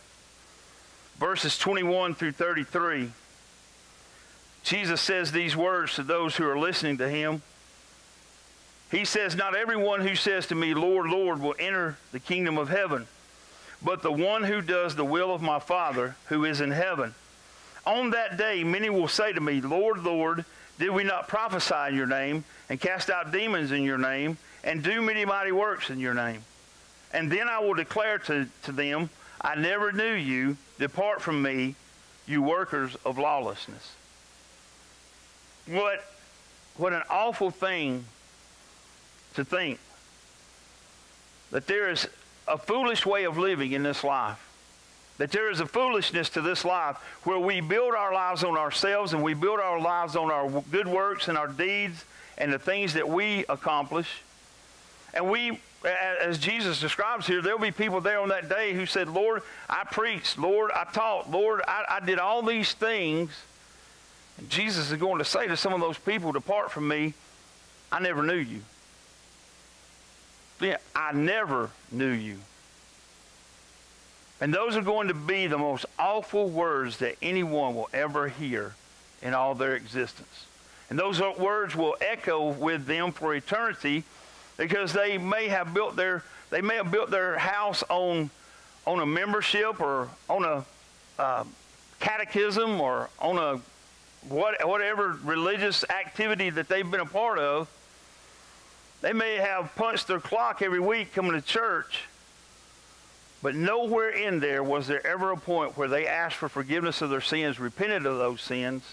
verses 1.19 1.57
21 1.59 2.15
through 2.15 2.31
33. 2.31 3.11
Jesus 4.63 5.01
says 5.01 5.31
these 5.31 5.55
words 5.55 5.93
to 5.95 6.03
those 6.03 6.35
who 6.35 6.49
are 6.49 6.57
listening 6.57 6.97
to 6.97 7.07
him. 7.07 7.43
He 8.89 9.05
says, 9.05 9.35
Not 9.35 9.55
everyone 9.55 10.01
who 10.01 10.15
says 10.15 10.47
to 10.47 10.55
me, 10.55 10.73
Lord, 10.73 11.07
Lord, 11.07 11.39
will 11.39 11.55
enter 11.59 11.97
the 12.11 12.19
kingdom 12.19 12.57
of 12.57 12.69
heaven, 12.69 13.05
but 13.83 14.01
the 14.01 14.11
one 14.11 14.43
who 14.43 14.61
does 14.61 14.95
the 14.95 15.05
will 15.05 15.33
of 15.33 15.43
my 15.43 15.59
Father 15.59 16.15
who 16.29 16.43
is 16.43 16.59
in 16.59 16.71
heaven. 16.71 17.13
On 17.85 18.11
that 18.11 18.37
day, 18.37 18.63
many 18.63 18.89
will 18.89 19.07
say 19.07 19.33
to 19.33 19.41
me, 19.41 19.61
Lord, 19.61 20.03
Lord, 20.03 20.45
did 20.79 20.89
we 20.89 21.03
not 21.03 21.27
prophesy 21.27 21.89
in 21.89 21.95
your 21.95 22.07
name, 22.07 22.45
and 22.69 22.79
cast 22.79 23.09
out 23.09 23.31
demons 23.31 23.71
in 23.71 23.83
your 23.83 23.97
name, 23.97 24.37
and 24.63 24.81
do 24.81 25.01
many 25.01 25.25
mighty 25.25 25.51
works 25.51 25.89
in 25.89 25.99
your 25.99 26.13
name? 26.13 26.43
And 27.11 27.31
then 27.31 27.47
I 27.47 27.59
will 27.59 27.73
declare 27.73 28.17
to, 28.19 28.47
to 28.63 28.71
them, 28.71 29.09
I 29.41 29.55
never 29.55 29.91
knew 29.91 30.13
you. 30.13 30.57
Depart 30.79 31.21
from 31.21 31.41
me, 31.41 31.75
you 32.25 32.41
workers 32.41 32.95
of 33.05 33.17
lawlessness. 33.17 33.95
What, 35.67 36.03
what 36.77 36.93
an 36.93 37.03
awful 37.09 37.51
thing 37.51 38.05
to 39.35 39.45
think 39.45 39.79
that 41.51 41.67
there 41.67 41.89
is 41.89 42.07
a 42.47 42.57
foolish 42.57 43.05
way 43.05 43.25
of 43.25 43.37
living 43.37 43.73
in 43.73 43.83
this 43.83 44.03
life. 44.03 44.39
That 45.17 45.31
there 45.31 45.49
is 45.51 45.59
a 45.59 45.65
foolishness 45.65 46.29
to 46.31 46.41
this 46.41 46.65
life 46.65 46.97
where 47.23 47.39
we 47.39 47.61
build 47.61 47.93
our 47.93 48.13
lives 48.13 48.43
on 48.43 48.57
ourselves 48.57 49.13
and 49.13 49.23
we 49.23 49.33
build 49.33 49.59
our 49.59 49.79
lives 49.79 50.15
on 50.15 50.31
our 50.31 50.63
good 50.71 50.87
works 50.87 51.27
and 51.27 51.37
our 51.37 51.47
deeds 51.47 52.03
and 52.37 52.51
the 52.51 52.59
things 52.59 52.93
that 52.93 53.07
we 53.07 53.45
accomplish. 53.47 54.21
And 55.13 55.29
we, 55.29 55.59
as 55.85 56.39
Jesus 56.39 56.79
describes 56.79 57.27
here, 57.27 57.41
there'll 57.41 57.59
be 57.59 57.71
people 57.71 58.01
there 58.01 58.19
on 58.19 58.29
that 58.29 58.49
day 58.49 58.73
who 58.73 58.87
said, 58.87 59.07
Lord, 59.07 59.43
I 59.69 59.83
preached. 59.83 60.39
Lord, 60.39 60.71
I 60.73 60.85
taught. 60.85 61.29
Lord, 61.29 61.61
I, 61.67 61.85
I 62.01 62.05
did 62.05 62.17
all 62.17 62.41
these 62.41 62.73
things 62.73 63.29
and 64.37 64.49
Jesus 64.49 64.91
is 64.91 64.97
going 64.97 65.19
to 65.19 65.25
say 65.25 65.47
to 65.47 65.57
some 65.57 65.73
of 65.73 65.79
those 65.79 65.97
people, 65.97 66.31
Depart 66.31 66.71
from 66.71 66.87
me, 66.87 67.13
I 67.91 67.99
never 67.99 68.23
knew 68.23 68.33
you. 68.33 68.61
Yeah, 70.59 70.77
I 70.95 71.11
never 71.11 71.69
knew 71.91 72.11
you. 72.11 72.37
And 74.43 74.53
those 74.53 74.75
are 74.75 74.81
going 74.81 75.07
to 75.07 75.13
be 75.13 75.47
the 75.47 75.57
most 75.57 75.85
awful 75.97 76.49
words 76.49 76.97
that 76.97 77.15
anyone 77.21 77.75
will 77.75 77.87
ever 77.93 78.27
hear 78.27 78.75
in 79.21 79.33
all 79.33 79.55
their 79.55 79.73
existence. 79.73 80.47
And 80.89 80.99
those 80.99 81.21
words 81.21 81.77
will 81.77 81.95
echo 82.01 82.49
with 82.49 82.85
them 82.85 83.13
for 83.13 83.33
eternity 83.33 84.03
because 84.57 84.91
they 84.91 85.17
may 85.17 85.47
have 85.47 85.73
built 85.73 85.95
their 85.95 86.25
they 86.49 86.59
may 86.59 86.75
have 86.75 86.91
built 86.91 87.09
their 87.09 87.37
house 87.37 87.85
on 87.87 88.29
on 88.85 88.99
a 88.99 89.05
membership 89.05 89.79
or 89.79 90.09
on 90.27 90.43
a 90.43 90.65
uh, 91.17 91.45
catechism 92.01 92.81
or 92.81 93.09
on 93.19 93.37
a 93.37 93.61
what, 94.27 94.67
whatever 94.67 95.17
religious 95.23 95.85
activity 95.89 96.49
that 96.49 96.67
they've 96.67 96.91
been 96.91 96.99
a 96.99 97.05
part 97.05 97.39
of, 97.39 97.69
they 98.99 99.13
may 99.13 99.35
have 99.37 99.73
punched 99.77 100.09
their 100.09 100.19
clock 100.19 100.61
every 100.61 100.81
week 100.81 101.13
coming 101.13 101.31
to 101.31 101.41
church, 101.41 102.09
but 103.43 103.55
nowhere 103.55 104.09
in 104.09 104.39
there 104.39 104.63
was 104.63 104.87
there 104.87 105.05
ever 105.05 105.31
a 105.31 105.37
point 105.37 105.77
where 105.77 105.89
they 105.89 106.07
asked 106.07 106.37
for 106.37 106.47
forgiveness 106.47 107.01
of 107.01 107.09
their 107.09 107.21
sins, 107.21 107.59
repented 107.59 108.05
of 108.05 108.17
those 108.17 108.41
sins, 108.41 108.83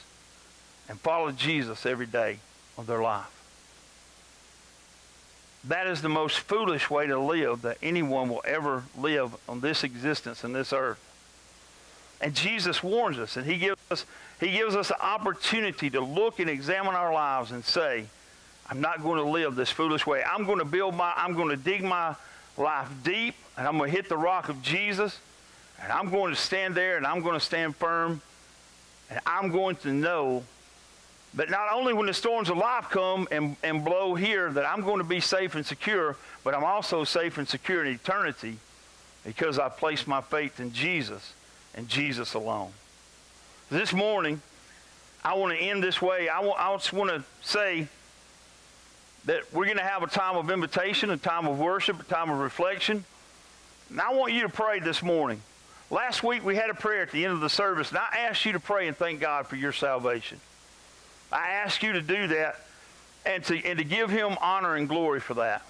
and 0.89 0.99
followed 0.99 1.39
Jesus 1.39 1.87
every 1.87 2.07
day 2.07 2.41
of 2.77 2.89
their 2.89 3.01
life. 3.01 3.31
That 5.65 5.87
is 5.87 6.03
the 6.03 6.09
most 6.09 6.41
foolish 6.41 6.91
way 6.91 7.07
to 7.07 7.17
live 7.17 7.63
that 7.63 7.79
anyone 7.81 8.29
will 8.29 8.43
ever 8.45 8.83
live 8.99 9.37
on 9.49 9.61
this 9.61 9.85
existence 9.85 10.43
and 10.43 10.53
this 10.53 10.73
earth. 10.73 10.99
And 12.21 12.35
Jesus 12.35 12.83
warns 12.83 13.19
us, 13.19 13.37
and 13.37 13.47
he 13.47 13.57
gives 13.57 13.81
us, 13.89 14.05
he 14.41 14.51
gives 14.51 14.75
us 14.75 14.89
the 14.89 15.01
opportunity 15.01 15.91
to 15.91 16.01
look 16.01 16.41
and 16.41 16.51
examine 16.51 16.97
our 16.97 17.13
lives 17.13 17.53
and 17.53 17.65
say, 17.65 18.07
I'm 18.69 18.81
not 18.81 19.01
going 19.01 19.23
to 19.23 19.31
live 19.31 19.55
this 19.55 19.71
foolish 19.71 20.07
way. 20.09 20.25
I'm 20.25 20.45
going 20.45 20.59
to 20.59 20.65
build 20.65 20.97
my, 20.97 21.13
I'm 21.15 21.35
going 21.35 21.51
to 21.51 21.57
dig 21.57 21.85
my 21.85 22.17
life 22.57 22.89
deep, 23.03 23.35
and 23.57 23.67
I'm 23.67 23.79
going 23.79 23.91
to 23.91 23.97
hit 23.97 24.09
the 24.09 24.17
rock 24.17 24.49
of 24.49 24.63
Jesus, 24.63 25.19
and 25.83 25.93
I'm 25.93 26.11
going 26.11 26.35
to 26.35 26.41
stand 26.41 26.75
there, 26.75 26.97
and 26.97 27.07
I'm 27.07 27.21
going 27.21 27.39
to 27.39 27.45
stand 27.45 27.77
firm, 27.77 28.21
and 29.11 29.21
I'm 29.27 29.51
going 29.51 29.77
to 29.77 29.93
know 29.93 30.45
that 31.35 31.49
not 31.49 31.73
only 31.73 31.93
when 31.93 32.07
the 32.07 32.15
storms 32.15 32.51
of 32.51 32.57
life 32.57 32.89
come 32.91 33.29
and, 33.31 33.57
and 33.63 33.85
blow 33.85 34.15
here, 34.15 34.51
that 34.51 34.67
I'm 34.67 34.83
going 34.83 34.99
to 34.99 35.05
be 35.05 35.20
safe 35.20 35.55
and 35.55 35.64
secure, 35.64 36.16
but 36.43 36.55
I'm 36.55 36.64
also 36.64 37.05
safe 37.05 37.39
and 37.39 37.49
secure 37.49 37.85
in 37.85 37.93
eternity 37.93 38.57
because 39.24 39.59
I 39.59 39.68
placed 39.68 40.09
my 40.09 40.20
faith 40.20 40.59
in 40.59 40.72
Jesus 40.72 41.33
and 41.74 41.89
Jesus 41.89 42.35
alone. 42.35 42.72
This 43.70 43.93
morning, 43.93 44.43
I 45.24 45.35
want 45.35 45.57
to 45.57 45.62
end 45.62 45.83
this 45.83 46.03
way. 46.03 46.29
I, 46.29 46.41
want, 46.41 46.61
I 46.61 46.74
just 46.74 46.93
want 46.93 47.11
to 47.11 47.22
say 47.43 47.87
that 49.25 49.53
we're 49.53 49.66
going 49.66 49.77
to 49.77 49.83
have 49.83 50.03
a 50.03 50.07
time 50.07 50.37
of 50.37 50.51
invitation, 50.51 51.11
a 51.11 51.16
time 51.16 51.47
of 51.47 51.59
worship, 51.59 52.01
a 52.01 52.05
time 52.05 52.31
of 52.31 52.39
reflection. 52.39 53.05
And 53.91 54.01
I 54.01 54.12
want 54.12 54.33
you 54.33 54.43
to 54.43 54.49
pray 54.49 54.81
this 54.81 55.03
morning. 55.03 55.43
Last 55.91 56.23
week 56.23 56.45
we 56.45 56.57
had 56.57 56.71
a 56.71 56.75
prayer 56.75 57.03
at 57.03 57.11
the 57.11 57.25
end 57.25 57.35
of 57.35 57.41
the 57.41 57.51
service, 57.51 57.91
and 57.91 57.99
I 57.99 58.18
asked 58.29 58.45
you 58.45 58.53
to 58.53 58.61
pray 58.61 58.89
and 58.89 58.97
thank 58.97 59.21
God 59.21 59.47
for 59.47 59.57
your 59.57 59.73
salvation. 59.73 60.41
I 61.33 61.49
ask 61.51 61.83
you 61.83 61.93
to 61.93 62.03
do 62.03 62.29
that 62.29 62.57
and 63.27 63.45
to, 63.45 63.64
and 63.64 63.79
to 63.79 63.85
give 63.85 64.11
Him 64.11 64.37
honor 64.41 64.77
and 64.77 64.89
glory 64.89 65.21
for 65.21 65.35
that. 65.35 65.62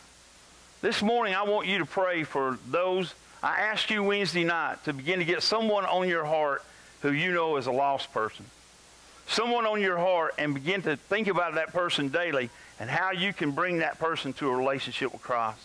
This 0.82 1.02
morning 1.02 1.34
I 1.34 1.42
want 1.42 1.66
you 1.66 1.78
to 1.78 1.86
pray 1.86 2.24
for 2.24 2.58
those 2.68 3.14
I 3.42 3.60
asked 3.60 3.90
you 3.90 4.02
Wednesday 4.02 4.44
night 4.44 4.84
to 4.84 4.92
begin 4.92 5.18
to 5.20 5.24
get 5.24 5.42
someone 5.42 5.86
on 5.86 6.08
your 6.08 6.24
heart 6.24 6.62
who 7.00 7.10
you 7.10 7.32
know 7.32 7.56
is 7.56 7.66
a 7.66 7.72
lost 7.72 8.12
person. 8.12 8.44
Someone 9.28 9.64
on 9.64 9.80
your 9.80 9.96
heart 9.96 10.34
and 10.36 10.52
begin 10.52 10.82
to 10.82 10.96
think 10.96 11.26
about 11.26 11.54
that 11.54 11.72
person 11.72 12.08
daily 12.08 12.50
and 12.80 12.88
how 12.88 13.12
you 13.12 13.32
can 13.32 13.50
bring 13.50 13.78
that 13.78 13.98
person 13.98 14.32
to 14.32 14.48
a 14.48 14.56
relationship 14.56 15.12
with 15.12 15.22
Christ. 15.22 15.60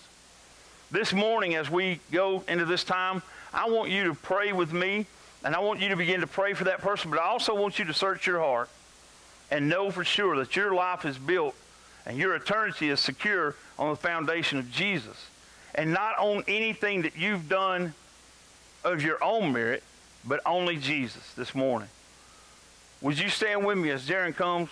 This 0.92 1.14
morning, 1.14 1.56
as 1.56 1.72
we 1.72 2.02
go 2.12 2.44
into 2.48 2.66
this 2.66 2.84
time, 2.84 3.24
I 3.54 3.70
want 3.70 3.90
you 3.90 4.04
to 4.04 4.14
pray 4.14 4.52
with 4.52 4.74
me, 4.74 5.08
and 5.44 5.56
I 5.56 5.60
want 5.60 5.80
you 5.80 5.90
to 5.90 5.96
begin 5.96 6.20
to 6.20 6.28
pray 6.28 6.54
for 6.54 6.66
that 6.66 6.82
person, 6.82 7.10
but 7.10 7.20
I 7.20 7.24
also 7.24 7.56
want 7.56 7.80
you 7.80 7.86
to 7.86 7.94
search 7.94 8.28
your 8.28 8.40
heart 8.40 8.70
and 9.50 9.70
know 9.70 9.90
for 9.92 10.04
sure 10.04 10.36
that 10.38 10.56
your 10.56 10.76
life 10.76 11.06
is 11.06 11.18
built 11.18 11.56
and 12.06 12.18
your 12.18 12.36
eternity 12.36 12.90
is 12.90 13.00
secure 13.00 13.56
on 13.80 13.90
the 13.90 13.96
foundation 13.96 14.60
of 14.60 14.70
Jesus 14.72 15.30
and 15.74 15.94
not 15.94 16.18
on 16.20 16.44
anything 16.48 17.04
that 17.04 17.18
you've 17.18 17.48
done 17.48 17.94
of 18.84 19.02
your 19.02 19.24
own 19.24 19.54
merit, 19.54 19.84
but 20.26 20.42
only 20.46 20.78
Jesus 20.78 21.34
this 21.34 21.56
morning. 21.56 21.90
Would 23.02 23.20
you 23.20 23.30
stand 23.30 23.66
with 23.66 23.78
me 23.78 23.90
as 23.92 24.08
Darren 24.08 24.36
comes? 24.36 24.70